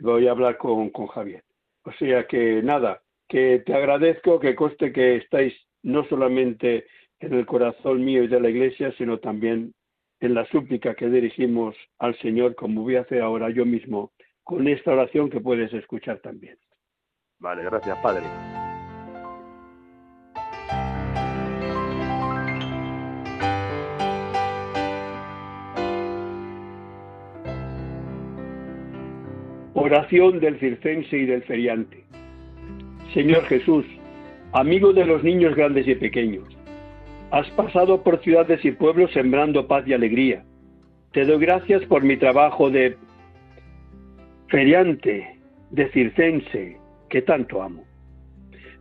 [0.00, 1.42] Voy a hablar con, con Javier.
[1.84, 6.86] O sea que nada, que te agradezco, que coste que estáis no solamente
[7.20, 9.72] en el corazón mío y de la iglesia, sino también
[10.20, 14.66] en la súplica que dirigimos al Señor, como voy a hacer ahora yo mismo, con
[14.68, 16.56] esta oración que puedes escuchar también.
[17.38, 18.24] Vale, gracias, Padre.
[29.74, 32.04] Oración del circense y del feriante.
[33.12, 33.84] Señor Jesús,
[34.52, 36.55] amigo de los niños grandes y pequeños,
[37.30, 40.44] has pasado por ciudades y pueblos sembrando paz y alegría.
[41.12, 42.96] Te doy gracias por mi trabajo de
[44.48, 45.38] feriante,
[45.70, 46.76] de circense,
[47.08, 47.84] que tanto amo.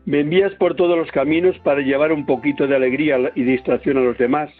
[0.05, 4.01] Me envías por todos los caminos para llevar un poquito de alegría y distracción a
[4.01, 4.51] los demás.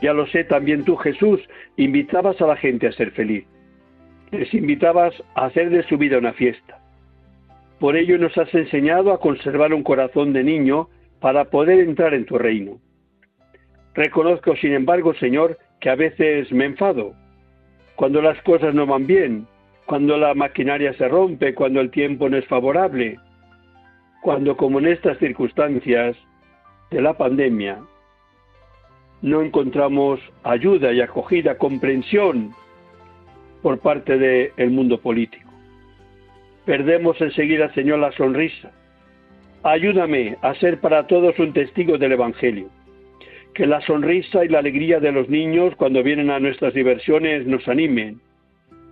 [0.00, 1.40] Ya lo sé, también tú, Jesús,
[1.76, 3.44] invitabas a la gente a ser feliz.
[4.30, 6.78] Les invitabas a hacer de su vida una fiesta.
[7.78, 10.88] Por ello nos has enseñado a conservar un corazón de niño
[11.20, 12.78] para poder entrar en tu reino.
[13.94, 17.14] Reconozco, sin embargo, Señor, que a veces me enfado,
[17.96, 19.46] cuando las cosas no van bien,
[19.86, 23.18] cuando la maquinaria se rompe, cuando el tiempo no es favorable,
[24.22, 26.16] cuando como en estas circunstancias
[26.90, 27.78] de la pandemia
[29.22, 32.54] no encontramos ayuda y acogida, comprensión
[33.62, 35.50] por parte del mundo político.
[36.64, 38.70] Perdemos enseguida, Señor, la sonrisa,
[39.62, 42.70] Ayúdame a ser para todos un testigo del Evangelio.
[43.52, 47.68] Que la sonrisa y la alegría de los niños cuando vienen a nuestras diversiones nos
[47.68, 48.22] animen.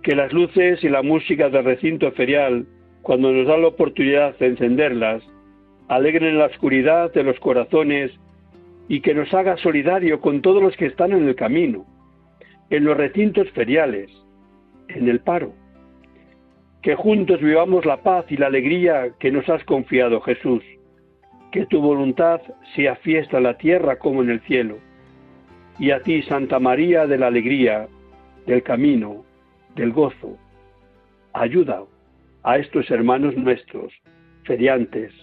[0.03, 2.67] Que las luces y la música del recinto ferial,
[3.01, 5.23] cuando nos da la oportunidad de encenderlas,
[5.87, 8.11] alegren la oscuridad de los corazones
[8.87, 11.87] y que nos haga solidario con todos los que están en el camino,
[12.69, 14.11] en los recintos feriales,
[14.89, 15.51] en el paro
[16.81, 20.63] que juntos vivamos la paz y la alegría que nos has confiado, Jesús.
[21.51, 22.41] Que tu voluntad
[22.75, 24.77] sea fiesta en la tierra como en el cielo.
[25.77, 27.87] Y a ti, Santa María de la Alegría,
[28.45, 29.25] del camino,
[29.75, 30.37] del gozo,
[31.33, 31.83] ayuda
[32.43, 33.93] a estos hermanos nuestros,
[34.43, 35.13] feriantes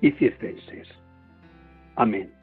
[0.00, 0.88] y circenses.
[1.96, 2.33] Amén.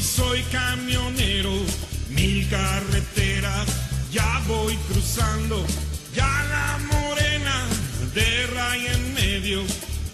[0.00, 1.52] Soy camionero,
[2.10, 3.66] mil carreteras
[4.12, 5.64] ya voy cruzando,
[6.14, 7.66] ya la morena
[8.14, 9.62] de raya en medio.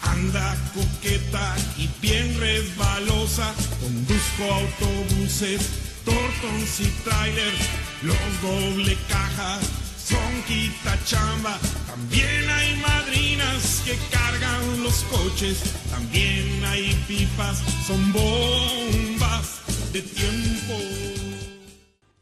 [0.03, 5.63] Anda coqueta y bien resbalosa, conduzco autobuses,
[6.05, 7.63] tortons y trailers,
[8.03, 9.61] los doble cajas
[10.05, 15.59] son quita chamba, también hay madrinas que cargan los coches,
[15.91, 19.12] también hay pipas, son bombas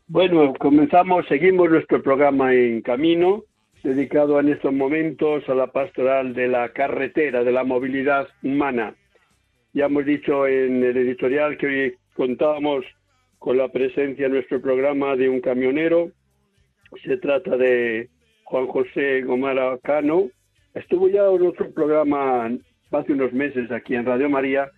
[0.08, 3.44] Bueno, comenzamos, seguimos nuestro programa en camino,
[3.84, 8.96] dedicado en estos momentos a la pastoral de la carretera, de la movilidad humana.
[9.72, 12.84] Ya hemos dicho en el editorial que hoy contábamos
[13.38, 16.10] con la presencia en nuestro programa de un camionero.
[17.04, 18.08] Se trata de
[18.42, 20.28] Juan José Gomara Cano.
[20.74, 22.50] Estuvo ya en otro programa
[22.90, 24.68] hace unos meses aquí en Radio María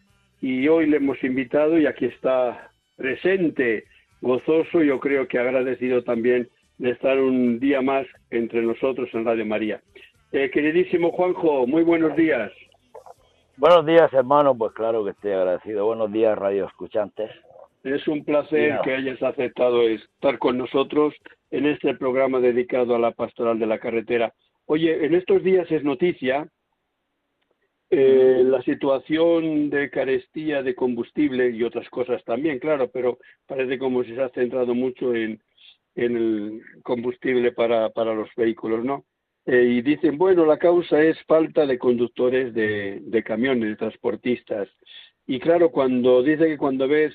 [0.42, 2.71] y hoy le hemos invitado y aquí está
[3.02, 3.84] presente,
[4.20, 9.44] gozoso, yo creo que agradecido también de estar un día más entre nosotros en Radio
[9.44, 9.82] María.
[10.30, 12.52] Eh, queridísimo Juanjo, muy buenos días.
[13.56, 15.84] Buenos días, hermano, pues claro que estoy agradecido.
[15.84, 17.28] Buenos días, radio escuchantes.
[17.82, 21.12] Es un placer que hayas aceptado estar con nosotros
[21.50, 24.32] en este programa dedicado a la pastoral de la carretera.
[24.66, 26.46] Oye, en estos días es noticia
[27.94, 34.02] eh, la situación de carestía de combustible y otras cosas también, claro, pero parece como
[34.02, 35.42] si se ha centrado mucho en,
[35.94, 39.04] en el combustible para, para los vehículos, ¿no?
[39.44, 44.70] Eh, y dicen, bueno, la causa es falta de conductores de, de camiones, de transportistas.
[45.26, 47.12] Y claro, cuando dice que cuando ves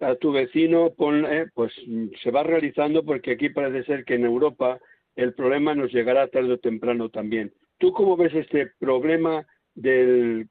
[0.00, 0.92] a tu vecino,
[1.30, 1.72] eh, pues
[2.20, 4.80] se va realizando porque aquí parece ser que en Europa
[5.14, 7.52] el problema nos llegará tarde o temprano también.
[7.78, 10.46] ¿Tú cómo ves este problema de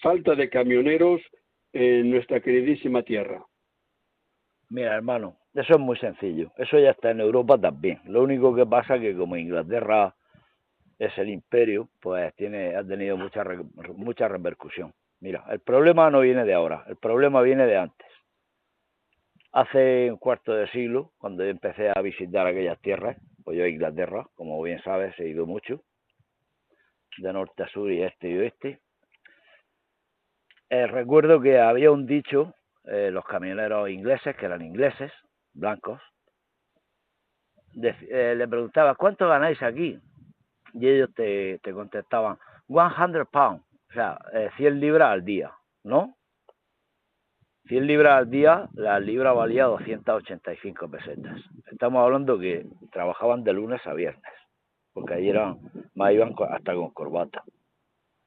[0.00, 1.20] falta de camioneros
[1.72, 3.44] en nuestra queridísima tierra?
[4.70, 6.52] Mira, hermano, eso es muy sencillo.
[6.56, 8.00] Eso ya está en Europa también.
[8.04, 10.14] Lo único que pasa es que como Inglaterra
[10.98, 13.44] es el imperio, pues tiene, ha tenido mucha,
[13.94, 14.92] mucha repercusión.
[15.20, 18.06] Mira, el problema no viene de ahora, el problema viene de antes.
[19.52, 23.68] Hace un cuarto de siglo, cuando yo empecé a visitar aquellas tierras, pues yo a
[23.68, 25.82] Inglaterra, como bien sabes, he ido mucho,
[27.18, 28.80] de norte a sur y este y oeste.
[30.70, 32.54] Eh, recuerdo que había un dicho,
[32.84, 35.12] eh, los camioneros ingleses, que eran ingleses,
[35.54, 36.00] blancos,
[37.82, 39.98] eh, le preguntaba, ¿cuánto ganáis aquí?
[40.74, 44.18] Y ellos te, te contestaban, 100 pounds, o sea,
[44.56, 45.52] 100 libras al día,
[45.84, 46.14] ¿no?
[47.68, 51.40] 100 libras al día, la libra valía 285 pesetas.
[51.70, 54.32] Estamos hablando que trabajaban de lunes a viernes,
[54.98, 55.58] porque ahí eran,
[55.94, 57.44] más iban hasta con corbata.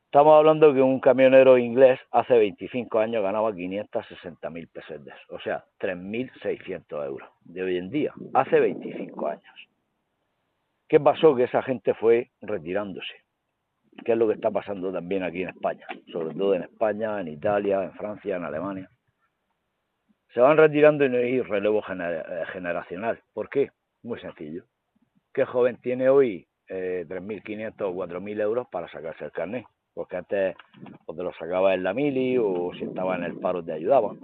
[0.05, 7.05] Estamos hablando que un camionero inglés hace 25 años ganaba 560.000 pesetas, o sea, 3.600
[7.05, 9.67] euros de hoy en día, hace 25 años.
[10.87, 11.35] ¿Qué pasó?
[11.35, 13.13] Que esa gente fue retirándose,
[14.05, 17.27] ¿Qué es lo que está pasando también aquí en España, sobre todo en España, en
[17.27, 18.89] Italia, en Francia, en Alemania
[20.33, 23.21] se van retirando y no hay relevo eh, generacional.
[23.33, 23.71] ¿Por qué?
[24.03, 24.63] Muy sencillo.
[25.33, 29.65] ¿Qué joven tiene hoy eh, 3.500 o 4.000 euros para sacarse el carnet?
[29.93, 30.55] Porque antes
[31.05, 34.19] o te lo sacaba en la mili o si estaba en el paro te ayudaban.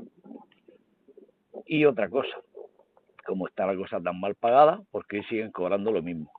[1.65, 2.37] Y otra cosa,
[3.25, 6.31] como está la cosa tan mal pagada, porque siguen cobrando lo mismo.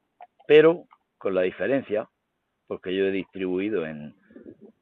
[0.46, 0.84] Pero
[1.18, 2.08] con la diferencia,
[2.66, 4.14] porque yo he distribuido en,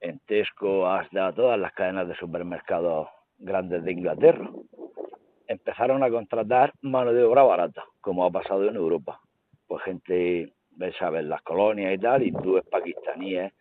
[0.00, 3.08] en Tesco, hasta todas las cadenas de supermercados
[3.38, 4.48] grandes de Inglaterra
[5.48, 9.20] empezaron a contratar mano de obra barata, como ha pasado en Europa.
[9.66, 10.52] Pues gente,
[10.98, 11.24] ¿sabes?
[11.24, 13.52] Las colonias y tal, hindúes, pakistaníes,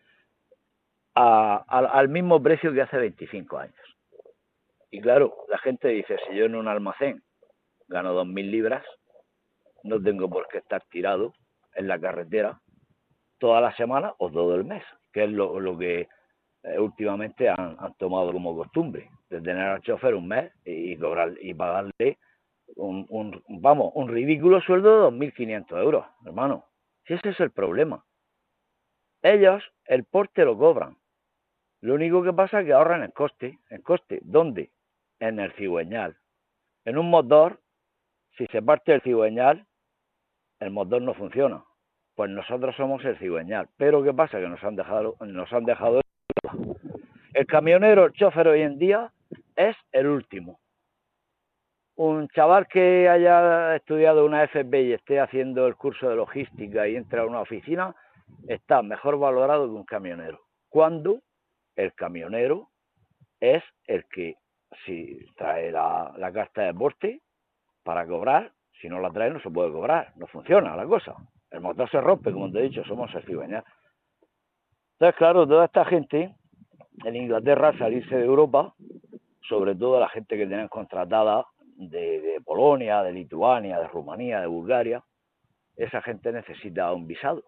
[1.14, 3.96] a, al mismo precio que hace 25 años.
[4.90, 7.22] Y claro, la gente dice, si yo en un almacén
[7.88, 8.84] gano 2.000 libras,
[9.82, 11.32] no tengo por qué estar tirado
[11.74, 12.60] en la carretera
[13.38, 16.08] toda la semana o todo el mes, que es lo, que
[16.62, 21.54] eh, últimamente han, tomado como costumbre de tener al chofer un mes y cobrar y
[21.54, 22.18] pagarle
[23.48, 26.64] vamos un ridículo sueldo de 2.500 euros, hermano.
[27.06, 28.04] Ese es el problema.
[29.22, 30.96] Ellos el porte lo cobran.
[31.80, 33.58] Lo único que pasa es que ahorran el coste.
[33.70, 34.20] ¿El coste?
[34.22, 34.70] ¿Dónde?
[35.20, 36.16] En el cigüeñal.
[36.84, 37.60] En un motor,
[38.36, 39.66] si se parte el cigüeñal,
[40.60, 41.64] el motor no funciona.
[42.14, 43.68] Pues nosotros somos el cigüeñal.
[43.76, 44.40] Pero ¿qué pasa?
[44.40, 46.00] Que nos han dejado, nos han dejado
[47.36, 49.12] el camionero, el chofer hoy en día
[49.56, 50.58] es el último.
[51.96, 56.94] Un chaval que haya estudiado una FP y esté haciendo el curso de logística y
[56.94, 57.96] entra a una oficina
[58.48, 60.40] está mejor valorado que un camionero.
[60.68, 61.20] Cuando
[61.74, 62.68] el camionero
[63.40, 64.36] es el que
[64.84, 67.22] si trae la, carta de porte
[67.82, 71.14] para cobrar, si no la trae no se puede cobrar, no funciona la cosa.
[71.50, 73.64] El motor se rompe, como te he dicho, somos cigüeñal.
[74.92, 76.34] Entonces, claro, toda esta gente
[77.04, 78.74] en Inglaterra salirse de Europa,
[79.48, 81.46] sobre todo la gente que tienen contratada
[81.76, 85.02] de, Polonia, de Lituania, de Rumanía, de Bulgaria,
[85.76, 87.44] esa gente necesita un visado.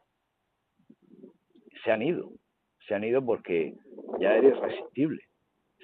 [1.85, 2.31] Se han ido,
[2.87, 3.74] se han ido porque
[4.20, 5.22] ya era irresistible,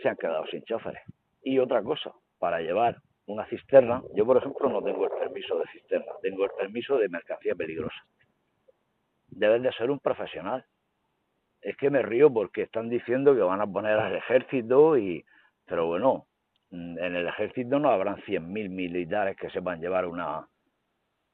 [0.02, 1.02] se han quedado sin choferes.
[1.42, 5.64] Y otra cosa, para llevar una cisterna, yo por ejemplo no tengo el permiso de
[5.72, 8.04] cisterna, tengo el permiso de mercancía peligrosa.
[9.28, 10.64] Debes de ser un profesional,
[11.62, 15.24] es que me río porque están diciendo que van a poner al ejército y
[15.64, 16.26] pero bueno
[16.74, 20.46] en el ejército no habrán 100.000 militares que sepan llevar una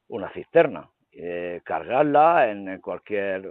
[0.08, 3.50] una cisterna eh, cargarla en, cualquier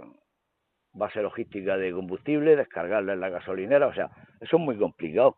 [0.92, 4.10] base logística de combustible descargarla en la gasolinera o sea
[4.40, 5.36] eso es muy complicado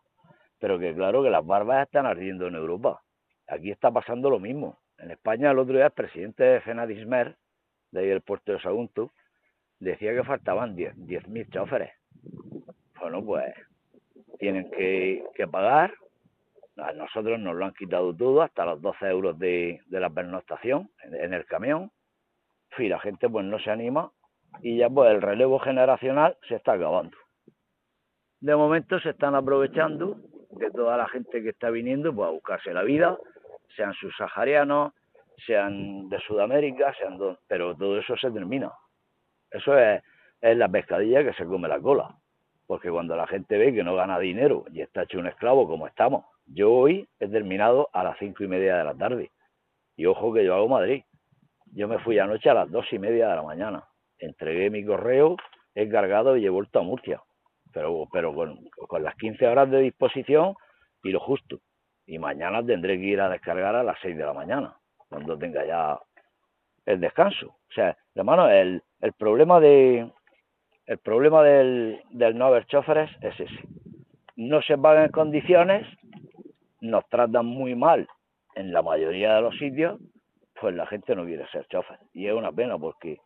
[0.59, 3.01] pero que claro que las barbas están ardiendo en Europa
[3.47, 7.35] aquí está pasando lo mismo en España el otro día el presidente de Fenadismer
[7.91, 9.11] de ahí el puerto de Sagunto
[9.83, 11.91] decía que faltaban 10.000 choferes.
[12.99, 13.53] Bueno, pues
[14.39, 15.93] tienen que, pagar.
[16.77, 21.33] A nosotros nos lo han quitado todo, hasta los 12 euros de, la pernoctación en,
[21.33, 21.91] el camión.
[22.77, 24.11] Y la gente pues no se anima
[24.61, 27.15] y ya pues el relevo generacional se está acabando.
[28.39, 30.17] de momento se están aprovechando
[30.51, 33.17] de toda la gente que está viniendo pues, a buscarse la vida,
[33.75, 34.93] sean subsaharianos,
[35.45, 38.71] sean de Sudamérica, sean pero todo eso se termina.
[39.51, 40.01] Eso es,
[40.41, 42.15] es la pescadilla que se come la cola.
[42.65, 45.87] Porque cuando la gente ve que no gana dinero y está hecho un esclavo como
[45.87, 49.31] estamos, yo hoy he terminado a las cinco y media de la tarde.
[49.95, 51.03] Y ojo que yo hago Madrid.
[51.73, 53.83] Yo me fui anoche a las dos y media de la mañana.
[54.19, 55.37] Entregué mi correo,
[55.75, 57.21] he cargado y he vuelto a Murcia.
[57.71, 60.55] Pero, pero con, con las 15 horas de disposición
[61.03, 61.59] y lo justo.
[62.05, 64.75] Y mañana tendré que ir a descargar a las 6 de la mañana,
[65.09, 65.99] cuando tenga ya
[66.85, 67.47] el descanso.
[67.47, 70.11] O sea, hermano, el, el problema de
[70.85, 73.59] el problema del, del no haber choferes es ese.
[74.35, 75.87] No se pagan en condiciones,
[76.83, 78.07] nos tratan muy mal
[78.55, 79.99] en la mayoría de los sitios,
[80.59, 81.97] pues la gente no quiere ser chofer.
[82.13, 83.19] Y es una pena porque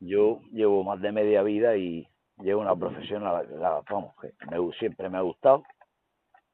[0.00, 2.08] yo llevo más de media vida y
[2.38, 4.32] llevo una profesión a la, vamos, que
[4.78, 5.62] siempre me ha gustado.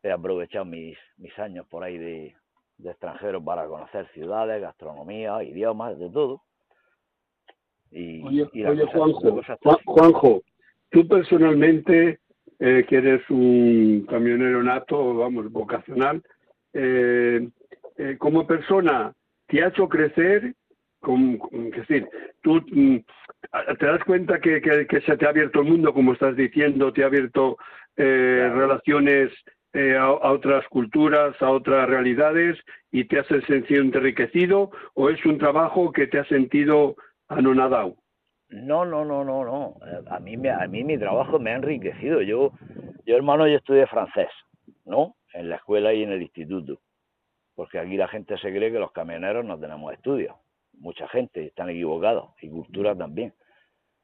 [0.02, 2.36] He aprovechado mis, mis años por ahí de,
[2.78, 6.42] de extranjero para conocer ciudades, gastronomía, idiomas, de todo.
[7.90, 9.40] Y, oye, Juanjo,
[9.86, 10.42] Juanjo,
[10.90, 12.20] tú personalmente,
[12.58, 16.22] eh, que eres un camionero nato, vamos, vocacional,
[16.72, 17.48] eh,
[17.96, 19.12] eh, como persona,
[19.46, 20.54] ¿te ha hecho crecer?
[21.00, 22.08] Con, es decir,
[22.42, 22.96] tú mm,
[23.78, 27.04] te das cuenta que, que, se te ha abierto el mundo, como estás diciendo, te
[27.04, 27.56] ha abierto
[27.96, 29.32] relaciones
[29.74, 32.58] eh, a, otras culturas, a otras realidades
[32.90, 36.96] y te has sentido enriquecido o es un trabajo que te ha sentido
[37.28, 37.96] anonadado?
[38.50, 39.76] No, no, no, no, no.
[39.86, 42.22] Eh, a mí, a mí mi trabajo me ha enriquecido.
[42.22, 42.52] Yo,
[43.04, 44.28] yo hermano, yo estudié francés,
[44.84, 45.16] ¿no?
[45.34, 46.80] En la escuela y en el instituto.
[47.54, 50.34] Porque aquí la gente se cree que los camioneros no tenemos estudios.
[50.74, 53.34] Mucha gente están equivocados y cultura también.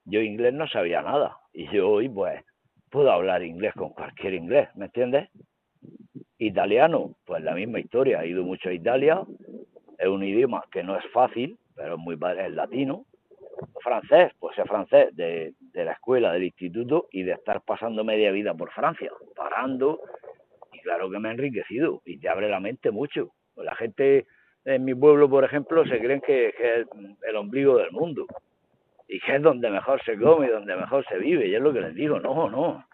[0.04, 2.44] Yo inglés no sabía nada y yo hoy pues
[2.90, 5.30] puedo hablar inglés con cualquier inglés, ¿me entiendes?
[6.38, 9.22] Italiano, pues la misma historia, he ido mucho a Italia,
[9.98, 13.06] es un idioma que no es fácil, pero es muy es latino.
[13.82, 18.30] Francés, pues es francés de, de la escuela, del instituto y de estar pasando media
[18.32, 20.00] vida por Francia, parando,
[20.72, 23.30] y claro que me ha enriquecido y te abre la mente mucho.
[23.56, 24.26] La gente
[24.64, 26.86] en mi pueblo, por ejemplo, se creen que, que, es
[27.28, 28.26] el ombligo del mundo
[29.08, 31.46] y que es donde mejor se come y donde mejor se vive.
[31.48, 32.84] Y es lo que les digo, no, no.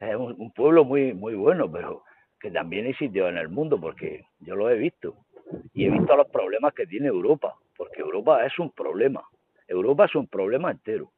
[0.00, 2.02] Es un, un pueblo muy, muy bueno, pero
[2.40, 5.14] que también hay sitios en el mundo, porque yo lo he visto.
[5.74, 9.22] Y he visto los problemas que tiene Europa, porque Europa es un problema.
[9.68, 11.12] Europa es un problema entero.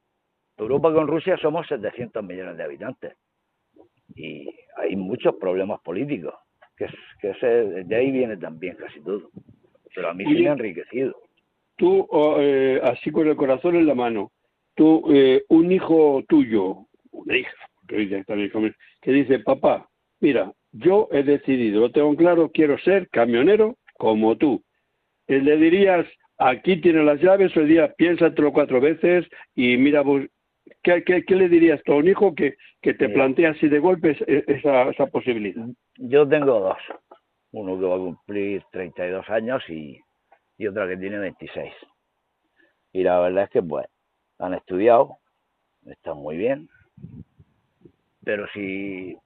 [0.57, 3.17] Europa con Rusia somos 700 millones de habitantes.
[4.15, 6.35] Y hay muchos problemas políticos,
[6.77, 6.87] que,
[7.21, 7.29] que
[7.85, 9.31] de ahí viene también casi todo.
[9.95, 11.17] Pero a mí sí me ha enriquecido.
[11.77, 14.33] Tú, oh, eh, así con el corazón en la mano,
[14.75, 17.53] tú, eh, un hijo tuyo, una hija,
[17.89, 19.89] que dice, papá,
[20.21, 24.63] mira, yo he decidido, lo tengo claro, quiero ser camionero como tú.
[25.27, 26.07] Le dirías,
[26.41, 30.03] aquí tienes las llaves, le dirías, piénsatelo cuatro veces y mira,
[30.83, 34.91] ¿qué, qué, le dirías a un hijo que, que te plantea así de golpes esa,
[34.91, 35.67] esa posibilidad?
[35.97, 36.79] Yo tengo dos.
[37.53, 40.01] Uno que va a cumplir 32 años y,
[40.57, 41.73] y otra que tiene 26.
[42.93, 43.87] Y la verdad es que, pues,
[44.39, 45.19] han estudiado,
[45.87, 46.69] están muy bien,
[48.25, 49.17] pero si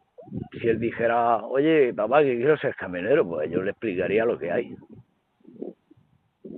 [0.60, 4.50] si él dijera, oye, papá, que quiero ser camionero, pues yo le explicaría lo que
[4.50, 4.74] hay.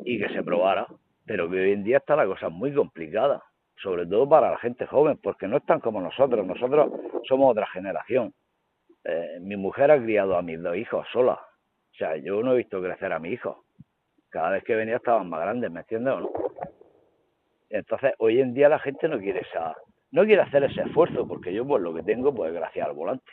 [0.05, 0.87] Y que se probara.
[1.25, 3.43] Pero que hoy en día está la cosa muy complicada,
[3.83, 6.47] sobre todo para la gente joven, porque no están como nosotros.
[6.47, 6.93] Nosotros
[7.29, 8.33] somos otra generación.
[9.05, 11.35] Eh, mi mujer ha criado a mis dos hijos sola.
[11.35, 13.65] O sea, yo no he visto crecer a mi hijo.
[14.29, 16.31] Cada vez que venía estaban más grandes, ¿me entiendes o no?
[17.71, 19.75] Entonces, hoy en día la gente no quiere esa,
[20.13, 23.33] no quiere hacer ese esfuerzo, porque yo pues lo que tengo, pues gracias al volante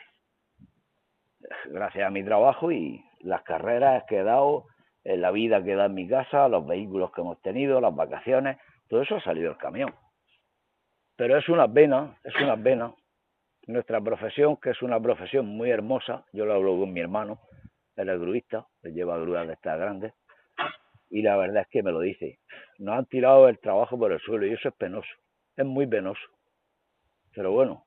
[1.65, 4.65] gracias a mi trabajo y las carreras que he dado,
[5.03, 9.01] la vida que da en mi casa, los vehículos que hemos tenido, las vacaciones, todo
[9.01, 9.93] eso ha salido del camión.
[11.15, 12.93] Pero es una pena, es una pena.
[13.67, 17.39] Nuestra profesión, que es una profesión muy hermosa, yo lo hablo con mi hermano,
[17.95, 20.13] él es gruista, él lleva grúas de estas grandes,
[21.09, 22.39] y la verdad es que me lo dice,
[22.79, 25.09] nos han tirado el trabajo por el suelo y eso es penoso,
[25.55, 26.21] es muy penoso.
[27.35, 27.85] Pero bueno,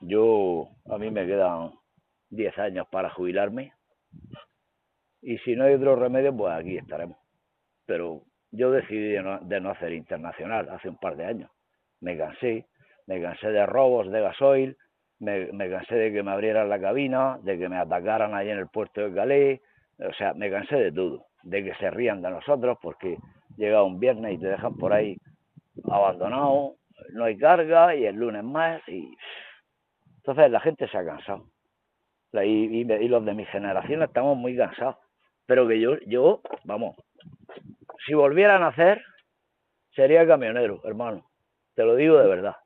[0.00, 1.72] yo, a mí me quedan
[2.30, 3.72] 10 años para jubilarme.
[5.24, 7.16] Y si no hay otro remedio, pues aquí estaremos.
[7.86, 11.50] Pero yo decidí de no, hacer internacional hace un par de años.
[12.00, 12.66] Me cansé,
[13.06, 14.76] me cansé de robos de gasoil,
[15.20, 18.68] me, cansé de que me abrieran la cabina, de que me atacaran allí en el
[18.68, 19.60] puerto de Calais,
[19.98, 23.16] o sea, me cansé de todo, de que se rían de nosotros porque
[23.56, 25.16] llega un viernes y te dejan por ahí
[25.90, 26.74] abandonado,
[27.12, 29.16] no hay carga y el lunes más y
[30.16, 31.46] Entonces la gente se ha cansado.
[32.44, 34.96] Y los de mi generación estamos muy cansados.
[35.46, 36.96] Pero que yo, yo, vamos,
[38.06, 39.02] si volvieran a hacer,
[39.94, 41.24] sería camionero, hermano.
[41.74, 42.56] Te lo digo de verdad.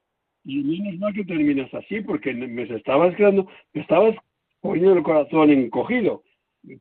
[0.45, 4.15] Y menos mal que terminas así, porque me estabas creando, me estabas
[4.61, 6.23] poniendo el corazón encogido,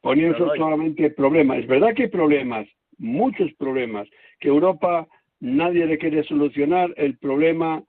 [0.02, 1.60] poniendo No, no, y- solamente problemas.
[1.60, 2.68] Es verdad que hay problemas,
[2.98, 4.08] muchos problemas,
[4.40, 5.08] que Europa
[5.40, 7.84] nadie le quiere solucionar el problema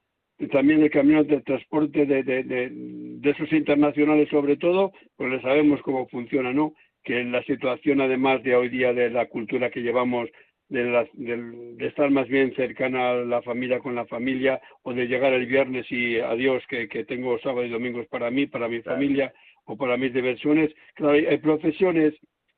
[0.53, 5.41] también de camiones de transporte de, de, de, de esos internacionales sobre todo, pues le
[5.43, 6.75] sabemos cómo funciona, ¿no?
[7.09, 10.29] Que la situación además de hoy día de la cultura que llevamos
[10.69, 14.93] de, las- del- de estar más bien cercana a la familia con la familia o
[14.93, 18.69] de llegar el viernes y adiós que, que tengo sábado y domingos para mí, para
[18.69, 18.97] mi Claro.
[18.99, 19.33] familia
[19.65, 20.71] o para mis diversiones.
[20.97, 22.13] Claro, hay, profesiones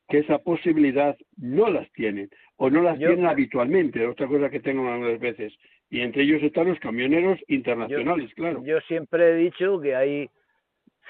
[0.09, 4.59] que esa posibilidad no las tienen o no las Yo- tienen habitualmente, otra cosa que
[4.59, 5.55] tengo algunas veces.
[5.91, 8.65] Y entre ellos están los camioneros internacionales, claro.
[8.65, 10.29] Yo siempre he dicho que hay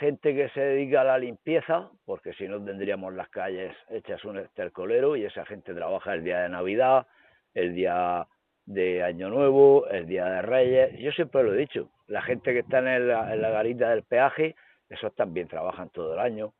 [0.00, 4.38] gente que se dedica a la limpieza, porque si no tendríamos las calles hechas un
[4.38, 7.06] estercolero y esa gente trabaja el día de Navidad,
[7.52, 8.26] el día
[8.64, 10.98] de Año Nuevo, el día de Reyes.
[10.98, 14.56] Yo siempre lo he dicho, la gente que está en la, garita del peaje,
[14.88, 16.54] esos también trabajan todo el año.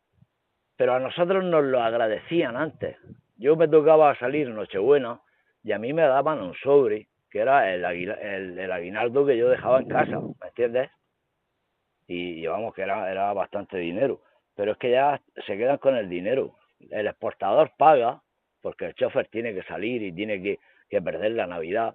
[0.76, 2.98] Pero a nosotros nos lo agradecían antes.
[3.38, 5.18] Yo me tocaba salir Nochebuena
[5.64, 9.48] y a mí me daban un sobre, que era el, el, el aguinaldo que yo
[9.48, 10.90] dejaba en casa, ¿me entiendes?
[12.10, 14.20] Y llevamos que era, era bastante dinero.
[14.56, 16.56] Pero es que ya se quedan con el dinero.
[16.90, 18.20] El exportador paga
[18.60, 20.58] porque el chofer tiene que salir y tiene que,
[20.88, 21.94] que perder la Navidad,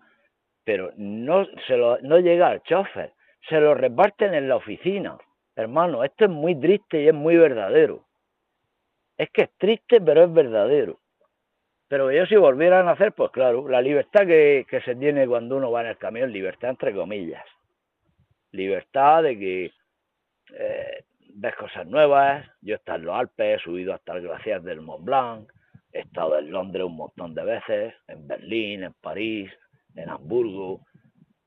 [0.64, 3.12] pero no, se lo, no llega al chofer,
[3.50, 5.18] se lo reparten en la oficina.
[5.54, 8.06] Hermano, esto es muy triste y es muy verdadero.
[9.18, 10.98] Es que es triste, pero es verdadero.
[11.90, 15.58] Pero yo si volvieran a hacer, pues claro, la libertad que, que se tiene cuando
[15.58, 17.44] uno va en el camión, libertad entre comillas.
[18.52, 19.72] Libertad de que
[20.54, 22.46] eh, ves cosas nuevas.
[22.62, 25.52] Yo he estado en los Alpes, he subido hasta el glaciar del Mont Blanc,
[25.92, 29.52] he estado en Londres un montón de veces, en Berlín, en París,
[29.96, 30.82] en Hamburgo,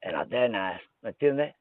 [0.01, 1.55] en Atenas, ¿me entiendes?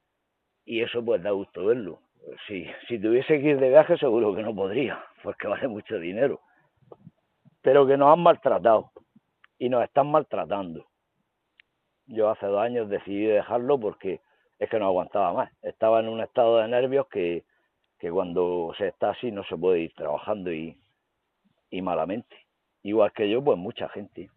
[0.65, 1.99] Y eso pues da gusto verlo.
[2.47, 6.41] Si, si tuviese que ir de viaje seguro que no podría, porque vale mucho dinero.
[7.61, 8.91] Pero que nos han maltratado
[9.57, 10.85] y nos están maltratando.
[12.05, 14.21] Yo hace dos años decidí dejarlo porque
[14.59, 15.51] es que no aguantaba más.
[15.61, 17.43] Estaba en un estado de nervios que,
[17.99, 20.77] que cuando se está así no se puede ir trabajando y,
[21.69, 22.35] y malamente.
[22.83, 24.29] Igual que yo, pues mucha gente.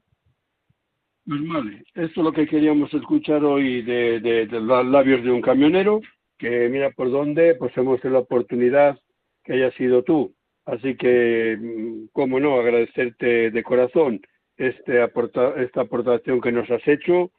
[1.26, 6.00] Pues esto es lo que queríamos escuchar hoy de los labios de un camionero,
[6.38, 8.98] que mira por dónde, pues hemos tenido la oportunidad
[9.44, 10.34] que hayas sido tú.
[10.64, 14.20] Así que, mm, cómo no, agradecerte de corazón
[14.56, 17.30] este aporta- esta aportación que nos has hecho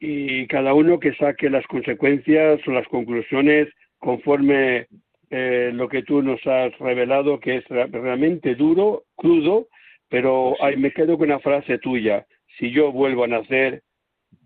[0.00, 4.86] y cada uno que saque las consecuencias o las conclusiones conforme
[5.30, 9.68] eh, lo que tú nos has revelado, que es re- realmente duro, crudo,
[10.08, 12.26] pero ay, me quedo con una frase tuya.
[12.58, 13.82] Si yo vuelvo a nacer,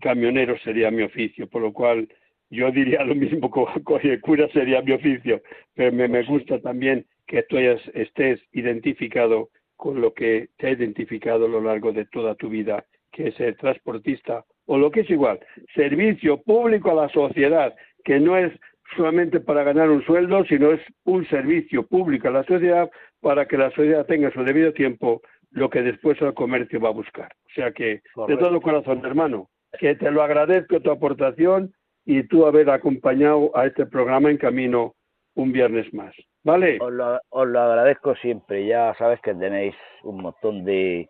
[0.01, 2.09] camionero sería mi oficio, por lo cual
[2.51, 3.51] yo diría lo mismo,
[4.23, 5.41] cura sería mi oficio,
[5.75, 10.71] pero me, me gusta también que tú hayas, estés identificado con lo que te ha
[10.71, 15.01] identificado a lo largo de toda tu vida, que es ser transportista o lo que
[15.01, 15.41] es igual,
[15.75, 18.53] servicio público a la sociedad, que no es
[18.97, 22.91] solamente para ganar un sueldo, sino es un servicio público a la sociedad
[23.21, 26.93] para que la sociedad tenga su debido tiempo lo que después el comercio va a
[26.93, 27.33] buscar.
[27.47, 29.49] O sea que, de todo corazón, hermano,
[29.79, 31.73] que te lo agradezco tu aportación
[32.05, 34.95] y tú haber acompañado a este programa en camino
[35.35, 36.15] un viernes más.
[36.43, 36.79] ¿Vale?
[36.81, 38.67] Os lo, os lo agradezco siempre.
[38.67, 41.09] Ya sabes que tenéis un montón de,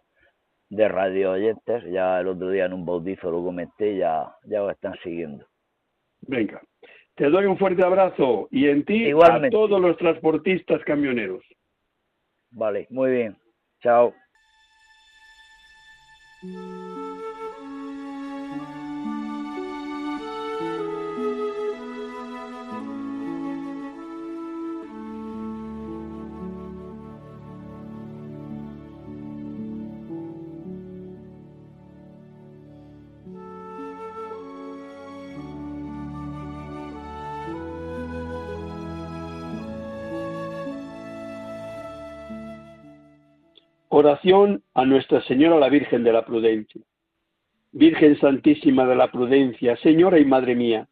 [0.75, 1.85] de radio oyentes.
[1.91, 5.47] Ya el otro día en un bautizo lo comenté, ya, ya os están siguiendo.
[6.23, 6.61] Venga.
[7.15, 9.49] Te doy un fuerte abrazo y en ti Igualmente.
[9.49, 11.45] a todos los transportistas camioneros.
[12.51, 13.37] Vale, muy bien.
[13.81, 14.13] Chao.
[44.05, 46.83] Oración a Nuestra Señora la Virgen de la Prudencia.
[47.73, 50.87] Virgen Santísima de la Prudencia, Señora y Madre mía,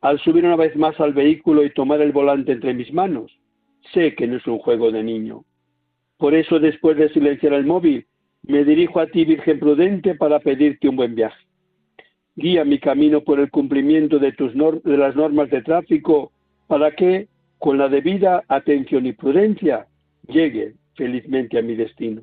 [0.00, 3.36] al subir una vez más al vehículo y tomar el volante entre mis manos,
[3.92, 5.44] sé que no es un juego de niño.
[6.18, 8.06] Por eso, después de silenciar el móvil,
[8.44, 11.44] me dirijo a ti, Virgen Prudente, para pedirte un buen viaje.
[12.36, 16.30] Guía mi camino por el cumplimiento de, tus de las normas de tráfico
[16.68, 17.26] para que,
[17.58, 19.88] con la debida atención y prudencia,
[20.28, 22.22] llegue felizmente a mi destino.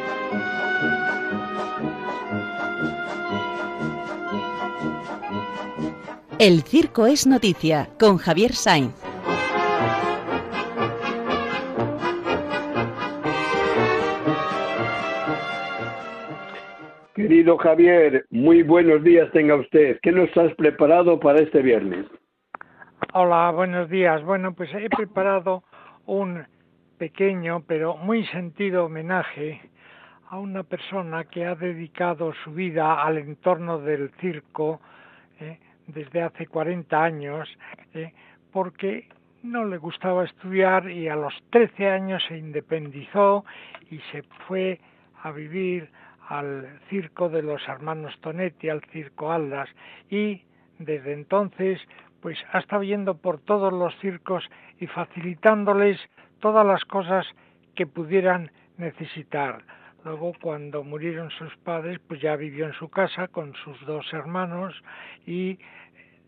[6.43, 8.95] El circo es noticia con Javier Sainz.
[17.13, 19.99] Querido Javier, muy buenos días tenga usted.
[20.01, 22.07] ¿Qué nos has preparado para este viernes?
[23.13, 24.23] Hola, buenos días.
[24.23, 25.63] Bueno, pues he preparado
[26.07, 26.43] un
[26.97, 29.61] pequeño pero muy sentido homenaje
[30.27, 34.81] a una persona que ha dedicado su vida al entorno del circo
[35.39, 35.59] eh,
[35.91, 37.49] desde hace 40 años,
[37.93, 38.13] eh,
[38.51, 39.07] porque
[39.43, 43.43] no le gustaba estudiar y a los 13 años se independizó
[43.89, 44.79] y se fue
[45.23, 45.89] a vivir
[46.27, 49.69] al circo de los hermanos Tonetti, al circo Aldas,
[50.09, 50.43] y
[50.79, 51.79] desde entonces
[52.21, 54.47] pues ha estado yendo por todos los circos
[54.79, 55.99] y facilitándoles
[56.39, 57.25] todas las cosas
[57.75, 59.63] que pudieran necesitar.
[60.03, 64.73] Luego, cuando murieron sus padres, pues ya vivió en su casa con sus dos hermanos
[65.27, 65.59] y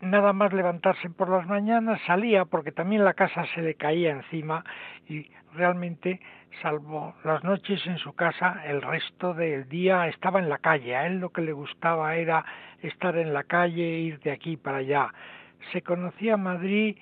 [0.04, 4.64] nada más levantarse por las mañanas salía porque también la casa se le caía encima
[5.08, 6.20] y realmente
[6.62, 10.96] salvo las noches en su casa el resto del día estaba en la calle.
[10.96, 12.44] A él lo que le gustaba era
[12.82, 15.12] estar en la calle ir de aquí para allá.
[15.72, 16.96] Se conocía Madrid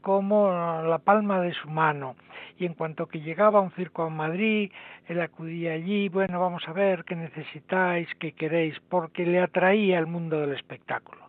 [0.00, 2.16] como la palma de su mano.
[2.58, 4.72] Y en cuanto que llegaba un circo a Madrid,
[5.06, 10.06] él acudía allí, bueno, vamos a ver qué necesitáis, qué queréis, porque le atraía el
[10.06, 11.27] mundo del espectáculo.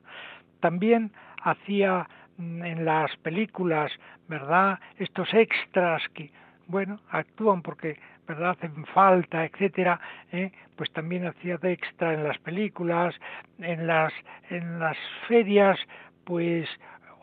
[0.59, 1.11] También
[1.43, 2.07] hacía
[2.37, 3.91] mm, en las películas,
[4.27, 4.79] ¿verdad?
[4.97, 6.31] Estos extras que,
[6.67, 8.51] bueno, actúan porque, ¿verdad?
[8.51, 9.99] Hacen falta, etcétera,
[10.31, 10.51] ¿eh?
[10.75, 13.15] pues también hacía de extra en las películas,
[13.59, 14.13] en las,
[14.49, 14.97] en las
[15.27, 15.77] ferias,
[16.25, 16.67] pues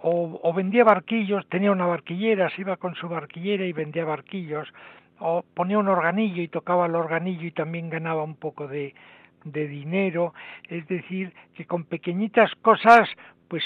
[0.02, 4.68] o, o, vendía barquillos, tenía una barquillera, se iba con su barquillera y vendía barquillos,
[5.18, 8.94] o ponía un organillo y tocaba el organillo y también ganaba un poco de,
[9.46, 10.34] de dinero,
[10.68, 13.08] es decir, que con pequeñitas cosas,
[13.48, 13.64] pues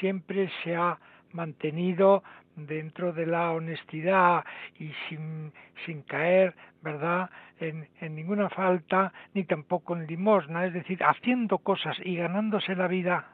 [0.00, 0.98] siempre se ha
[1.32, 2.22] mantenido
[2.56, 4.44] dentro de la honestidad
[4.78, 5.52] y sin,
[5.86, 11.96] sin caer, ¿verdad?, en, en, ninguna falta, ni tampoco en limosna, es decir, haciendo cosas
[12.04, 13.26] y ganándose la vida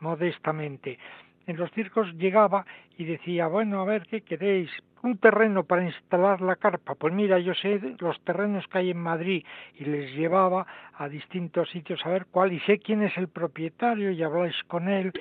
[0.00, 0.98] modestamente.
[1.46, 2.64] En los circos llegaba
[2.96, 4.70] y decía, bueno, a ver, ¿qué queréis?
[5.04, 8.96] un terreno para instalar la carpa, pues mira, yo sé los terrenos que hay en
[8.96, 10.66] Madrid y les llevaba
[10.96, 14.88] a distintos sitios a ver cuál y sé quién es el propietario y habláis con
[14.88, 15.12] él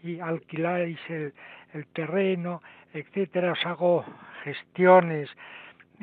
[0.00, 1.34] y alquiláis el,
[1.74, 2.62] el terreno,
[2.94, 4.04] etcétera, os hago
[4.44, 5.28] gestiones.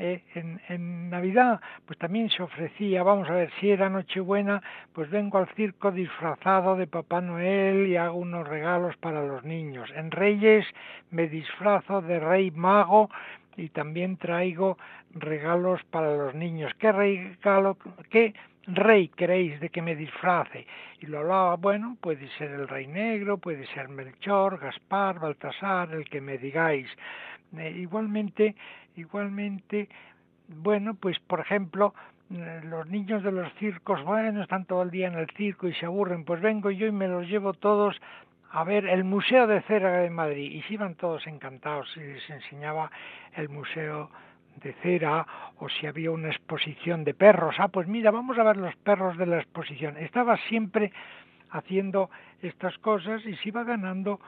[0.01, 4.61] Eh, en, en, Navidad, pues también se ofrecía, vamos a ver, si era Nochebuena,
[4.93, 9.89] pues vengo al circo disfrazado de Papá Noel y hago unos regalos para los niños.
[9.93, 10.65] En Reyes
[11.11, 13.09] me disfrazo de Rey Mago
[13.57, 14.77] y también traigo
[15.13, 16.71] regalos para los niños.
[16.79, 17.77] ¿Qué regalo,
[18.09, 18.33] qué
[18.67, 20.65] rey queréis de que me disfrace?
[21.01, 26.05] Y lo hablaba, bueno, puede ser el rey negro, puede ser Melchor, Gaspar, Baltasar, el
[26.05, 26.87] que me digáis.
[27.57, 28.55] Eh, igualmente,
[28.99, 29.89] igualmente,
[30.47, 31.93] bueno, pues por ejemplo,
[32.31, 35.73] eh, los niños de los circos, bueno, están todo el día en el circo y
[35.73, 37.99] se aburren, pues vengo yo y me los llevo todos
[38.51, 42.29] a ver el Museo de Cera de Madrid y se iban todos encantados y les
[42.29, 42.91] enseñaba
[43.35, 44.09] el Museo
[44.57, 45.25] de Cera
[45.57, 47.55] o si había una exposición de perros.
[47.59, 49.97] Ah, pues mira, vamos a ver los perros de la exposición.
[49.97, 50.91] Estaba siempre
[51.51, 52.09] haciendo
[52.41, 54.19] estas cosas y se iba ganando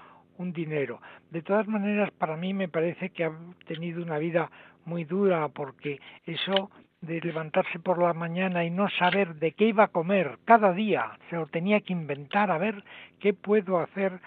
[0.41, 1.01] un dinero.
[1.29, 3.31] De todas maneras, para mí me parece que ha
[3.67, 4.49] tenido una vida
[4.85, 6.71] muy dura porque eso
[7.01, 11.17] de levantarse por la mañana y no saber de qué iba a comer cada día,
[11.29, 12.83] se lo tenía que inventar a ver
[13.19, 14.19] qué puedo hacer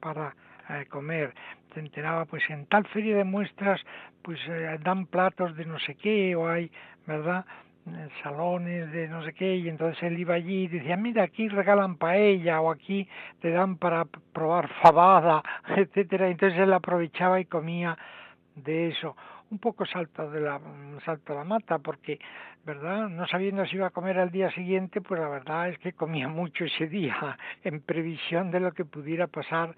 [0.00, 0.34] para
[0.68, 1.34] eh, comer.
[1.74, 3.80] Se enteraba, pues en tal feria de muestras,
[4.22, 6.70] pues eh, dan platos de no sé qué, o hay,
[7.06, 7.44] ¿verdad?
[7.84, 11.48] Eh, salones de no sé qué y entonces él iba allí y decía mira aquí
[11.48, 13.08] regalan paella o aquí
[13.40, 15.42] te dan para probar fabada
[15.76, 16.28] etcétera.
[16.28, 17.98] Entonces él aprovechaba y comía
[18.54, 19.16] de eso.
[19.50, 20.60] Un poco salto de la
[21.04, 22.20] salto a la mata porque
[22.64, 25.92] verdad no sabiendo si iba a comer al día siguiente pues la verdad es que
[25.92, 29.74] comía mucho ese día en previsión de lo que pudiera pasar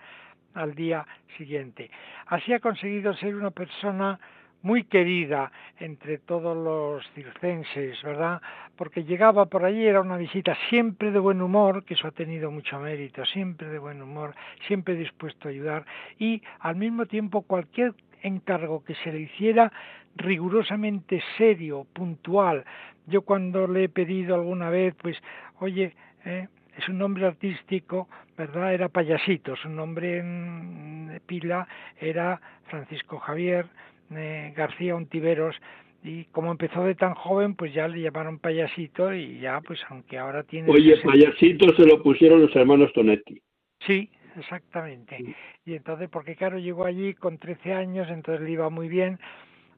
[0.52, 1.06] al día
[1.38, 1.90] siguiente.
[2.26, 4.20] Así ha conseguido ser una persona
[4.64, 8.40] muy querida entre todos los circenses, ¿verdad?
[8.76, 12.50] Porque llegaba por allí, era una visita siempre de buen humor, que eso ha tenido
[12.50, 14.34] mucho mérito, siempre de buen humor,
[14.66, 15.84] siempre dispuesto a ayudar
[16.18, 17.92] y al mismo tiempo cualquier
[18.22, 19.70] encargo que se le hiciera
[20.16, 22.64] rigurosamente serio, puntual.
[23.06, 25.18] Yo cuando le he pedido alguna vez, pues,
[25.60, 25.94] oye,
[26.24, 26.48] eh,
[26.78, 28.08] es un nombre artístico,
[28.38, 28.72] ¿verdad?
[28.72, 31.68] Era Payasito, su nombre en pila
[32.00, 33.66] era Francisco Javier
[34.10, 35.56] eh, García Ontiveros,
[36.02, 40.18] y como empezó de tan joven, pues ya le llamaron Payasito y ya, pues aunque
[40.18, 40.70] ahora tiene...
[40.70, 43.40] Oye, Payasito se lo pusieron los hermanos Tonetti.
[43.86, 45.34] Sí, exactamente.
[45.64, 49.18] Y entonces, porque claro, llegó allí con 13 años, entonces le iba muy bien.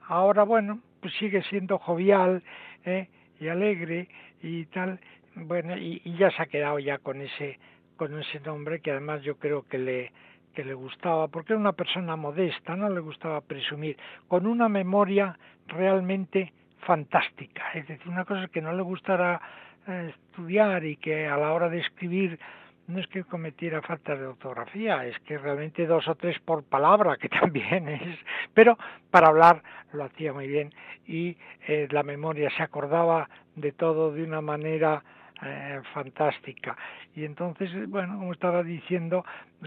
[0.09, 2.43] Ahora, bueno, pues sigue siendo jovial
[2.85, 3.09] ¿eh?
[3.41, 4.09] y alegre
[4.43, 4.99] y tal
[5.37, 7.59] bueno y, ya se ha quedado ya con ese
[7.97, 10.13] con ese nombre que además yo creo que le
[10.57, 15.39] que le gustaba porque era una persona modesta no le gustaba presumir con una memoria
[15.69, 17.73] realmente fantástica.
[17.75, 19.39] Es decir una cosa que no le gustara
[19.87, 22.39] eh, estudiar y que a la hora de escribir
[22.87, 27.19] no es que cometiera falta de ortografía, es que realmente dos o tres por palabra,
[27.19, 28.19] que también es,
[28.55, 28.79] pero
[29.11, 30.73] para hablar lo hacía muy bien
[31.07, 31.37] y
[31.69, 35.03] eh, la memoria se acordaba de todo de una manera
[35.43, 36.77] eh, fantástica.
[37.15, 39.25] Y entonces, bueno, como estaba diciendo,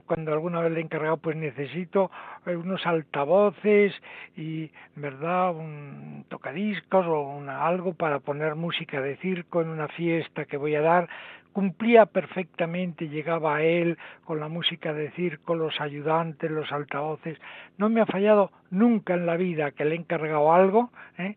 [0.08, 2.10] cuando alguna vez le he encargado, pues necesito
[2.46, 3.94] eh, unos altavoces
[4.36, 10.46] y, ¿verdad?, un tocadiscos o una, algo para poner música de circo en una fiesta
[10.46, 11.08] que voy a dar.
[11.54, 17.40] Cumplía perfectamente, llegaba a él con la música de circo, los ayudantes, los altavoces.
[17.78, 21.36] No me ha fallado nunca en la vida que le he encargado algo, ¿eh?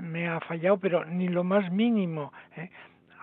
[0.00, 2.32] me ha fallado, pero ni lo más mínimo.
[2.56, 2.70] ¿eh?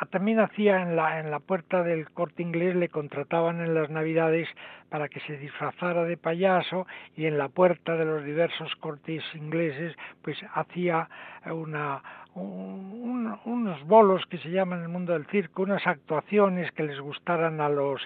[0.01, 3.91] Ah, también hacía en la, en la puerta del corte inglés, le contrataban en las
[3.91, 4.47] navidades
[4.89, 9.95] para que se disfrazara de payaso y en la puerta de los diversos cortes ingleses
[10.23, 11.07] pues hacía
[11.45, 12.01] una,
[12.33, 17.61] unos bolos que se llaman en el mundo del circo, unas actuaciones que les gustaran
[17.61, 18.01] a los,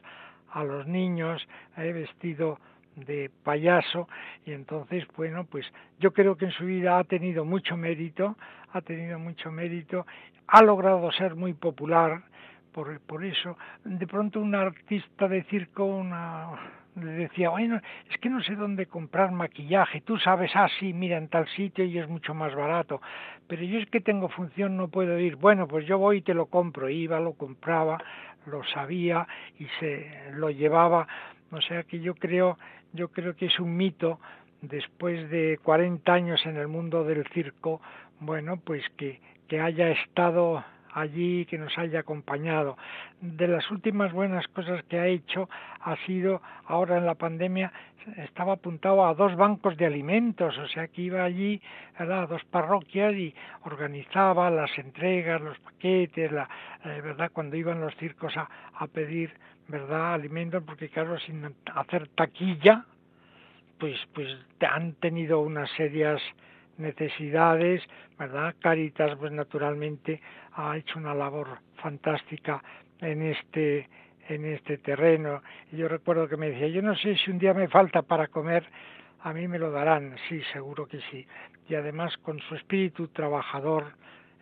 [0.52, 2.60] a los niños, eh, vestido
[2.96, 4.08] de payaso.
[4.46, 5.66] Y entonces bueno pues
[6.00, 8.38] yo creo que en su vida ha tenido mucho mérito
[8.74, 10.06] ha tenido mucho mérito
[10.48, 12.22] ha logrado ser muy popular
[12.72, 13.58] por, por eso.
[13.84, 16.04] De pronto un artista de circo
[17.02, 17.52] le decía,
[18.10, 21.98] es que no sé dónde comprar maquillaje, tú sabes, ah, mira, en tal sitio y
[21.98, 23.02] es mucho más barato,
[23.48, 26.34] pero yo es que tengo función, no puedo ir, bueno, pues yo voy y te
[26.34, 28.02] lo compro, iba, lo compraba,
[28.46, 29.28] lo sabía
[29.60, 31.08] y se lo llevaba,
[31.52, 32.58] o sea que yo creo,
[32.94, 34.20] yo creo que es un mito,
[34.62, 37.82] después de 40 años en el mundo del circo,
[38.20, 42.78] bueno, pues que, que haya estado allí, que nos haya acompañado.
[43.22, 45.50] De las últimas buenas cosas que ha hecho
[45.82, 47.72] ha sido, ahora en la pandemia,
[48.18, 51.62] estaba apuntado a dos bancos de alimentos, o sea que iba allí
[51.98, 53.34] a dos parroquias y
[53.64, 56.48] organizaba las entregas, los paquetes, la,
[56.84, 59.34] eh, verdad cuando iban los circos a, a pedir
[59.68, 62.86] verdad alimentos, porque claro sin hacer taquilla,
[63.80, 66.22] pues pues han tenido unas serias
[66.78, 67.82] necesidades,
[68.18, 68.56] ¿verdad?
[68.60, 70.22] Caritas, pues naturalmente
[70.54, 72.62] ha hecho una labor fantástica
[73.00, 73.90] en este
[74.28, 75.42] en este terreno.
[75.72, 78.28] Y yo recuerdo que me decía, yo no sé si un día me falta para
[78.28, 78.66] comer,
[79.22, 81.28] a mí me lo darán, sí, seguro que sí.
[81.68, 83.94] Y además con su espíritu trabajador,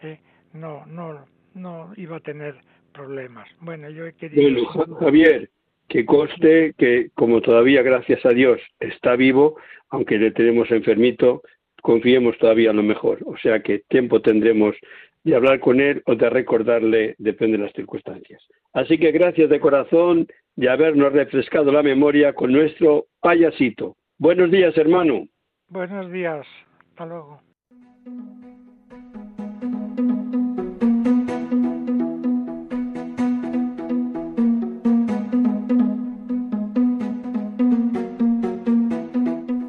[0.01, 0.19] ¿eh?
[0.53, 2.55] no, no, no iba a tener
[2.93, 3.49] problemas.
[3.59, 4.41] Bueno, yo he querido...
[4.73, 5.49] Bueno, Javier,
[5.89, 9.57] que conste que como todavía, gracias a Dios, está vivo,
[9.89, 11.41] aunque le tenemos enfermito,
[11.81, 13.19] confiemos todavía en lo mejor.
[13.25, 14.75] O sea que tiempo tendremos
[15.23, 18.41] de hablar con él o de recordarle, depende de las circunstancias.
[18.73, 23.95] Así que gracias de corazón de habernos refrescado la memoria con nuestro payasito.
[24.17, 25.27] Buenos días, hermano.
[25.69, 26.45] Buenos días.
[26.89, 27.41] Hasta luego.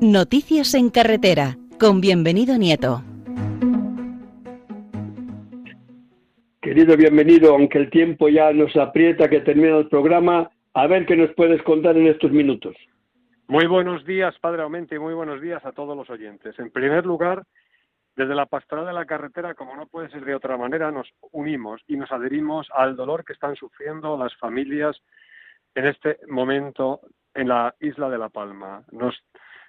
[0.06, 3.00] Noticias en carretera con bienvenido Nieto.
[6.60, 11.16] Querido bienvenido, aunque el tiempo ya nos aprieta que termine el programa, a ver qué
[11.16, 12.76] nos puedes contar en estos minutos.
[13.48, 16.54] Muy buenos días, Padre Aumente, y muy buenos días a todos los oyentes.
[16.58, 17.42] En primer lugar,
[18.14, 21.80] desde la pastoral de la carretera, como no puede ser de otra manera, nos unimos
[21.88, 25.00] y nos adherimos al dolor que están sufriendo las familias
[25.74, 27.00] en este momento
[27.32, 28.84] en la isla de La Palma.
[28.92, 29.14] Nos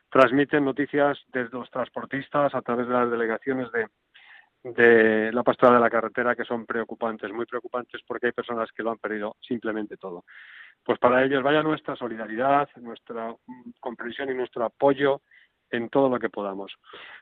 [0.10, 3.88] transmiten noticias desde los transportistas a través de las delegaciones de,
[4.72, 8.82] de la pastoral de la carretera que son preocupantes, muy preocupantes porque hay personas que
[8.82, 10.26] lo han perdido simplemente todo.
[10.84, 13.36] Pues para ellos vaya nuestra solidaridad, nuestra
[13.80, 15.22] comprensión y nuestro apoyo
[15.70, 16.74] en todo lo que podamos.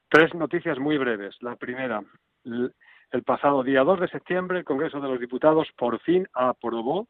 [0.09, 1.35] Tres noticias muy breves.
[1.41, 2.01] La primera,
[2.45, 7.07] el pasado día 2 de septiembre el Congreso de los Diputados por fin aprobó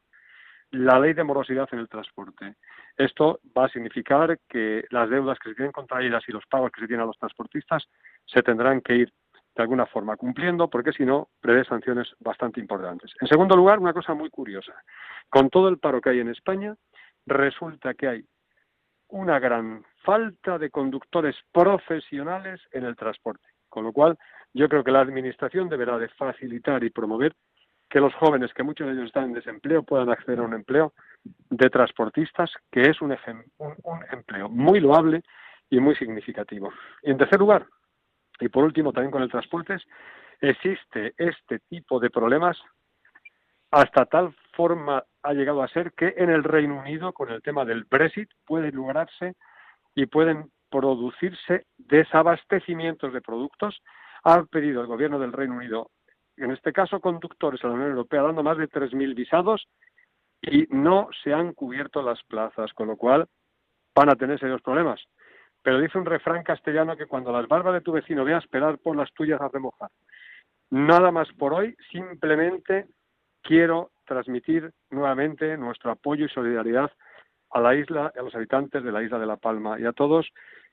[0.74, 2.56] la ley de morosidad en el transporte.
[2.98, 6.82] Esto va a significar que las deudas que se tienen contraídas y los pagos que
[6.82, 7.88] se tienen a los transportistas
[8.26, 9.14] se tendrán que ir
[9.56, 13.12] de alguna forma cumpliendo, porque si no, prevé sanciones bastante importantes.
[13.22, 14.74] En segundo lugar, una cosa muy curiosa.
[15.30, 16.76] Con todo el paro que hay en España,
[17.28, 18.26] resulta que hay
[19.10, 23.48] una gran falta de conductores profesionales en el transporte.
[23.70, 24.18] Con lo cual,
[24.54, 27.36] yo creo que la Administración deberá de facilitar y promover
[27.94, 30.94] que los jóvenes, que muchos de ellos están en desempleo, puedan acceder a un empleo
[31.52, 33.16] de transportistas, que es un,
[33.60, 35.22] un empleo muy loable
[35.70, 36.74] y muy significativo.
[37.04, 37.68] Y en tercer lugar,
[38.40, 39.78] y por último, también con el transporte,
[40.42, 42.58] existe este tipo de problemas
[43.70, 47.64] hasta tal forma ha llegado a ser que en el Reino Unido, con el tema
[47.64, 49.36] del Brexit, puede lograrse
[49.94, 53.84] y pueden producirse desabastecimientos de productos.
[54.24, 55.92] Ha pedido el gobierno del Reino Unido,
[56.38, 59.68] en este caso conductores a la Unión Europea, dando más de 3.000 visados
[60.42, 63.28] y no se han cubierto las plazas, con lo cual
[63.96, 65.02] van a tener serios problemas.
[65.62, 68.96] Pero dice un refrán castellano que cuando las barbas de tu vecino veas esperar por
[68.96, 69.90] las tuyas a remojar.
[70.70, 72.88] Nada más por hoy, simplemente
[73.42, 76.92] quiero transmitir nuevamente nuestro apoyo y solidaridad
[77.52, 80.28] a la isla, a los habitantes de la isla de La Palma y a todos,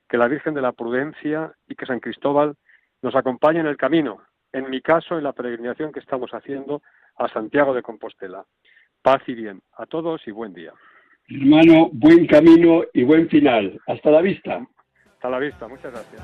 [0.09, 2.55] que la Virgen de la Prudencia y que San Cristóbal
[3.01, 4.21] nos acompañe en el camino,
[4.53, 6.81] en mi caso, en la peregrinación que estamos haciendo
[7.17, 8.45] a Santiago de Compostela.
[9.01, 10.73] Paz y bien a todos y buen día.
[11.27, 13.79] Hermano, buen camino y buen final.
[13.87, 14.65] Hasta la vista.
[15.13, 16.21] Hasta la vista, muchas gracias.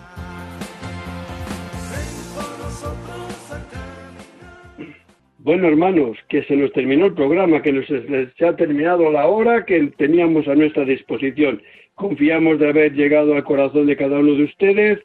[5.39, 9.65] Bueno, hermanos, que se nos terminó el programa, que nos se ha terminado la hora
[9.65, 11.61] que teníamos a nuestra disposición.
[11.95, 14.99] Confiamos de haber llegado al corazón de cada uno de ustedes.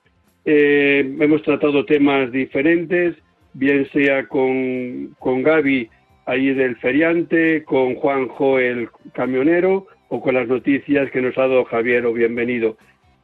[0.44, 3.16] Eh, hemos tratado temas diferentes,
[3.54, 5.88] bien sea con, con Gaby
[6.26, 11.64] ahí del feriante, con Juanjo el camionero o con las noticias que nos ha dado
[11.64, 12.76] Javier o bienvenido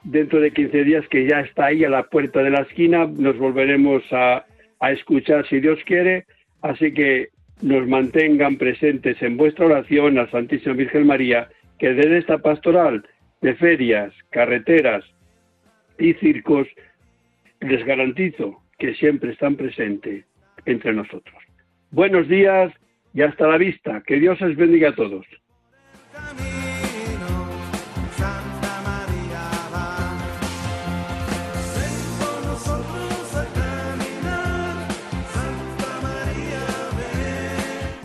[0.04, 3.36] dentro de 15 días, que ya está ahí a la puerta de la esquina, nos
[3.38, 4.44] volveremos a,
[4.80, 6.24] escuchar si Dios quiere.
[6.62, 7.28] Así que
[7.62, 11.48] nos mantengan presentes en vuestra oración al Santísima Virgen María,
[11.78, 13.04] que desde esta pastoral
[13.40, 15.04] de ferias, carreteras
[15.98, 16.68] y circos
[17.60, 20.24] les garantizo que siempre están presentes
[20.64, 21.36] entre nosotros.
[21.90, 22.72] Buenos días
[23.14, 24.02] y hasta la vista.
[24.06, 25.26] Que Dios os bendiga a todos.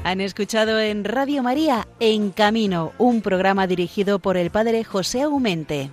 [0.05, 5.89] Han escuchado en Radio María En Camino, un programa dirigido por el padre José Aumente.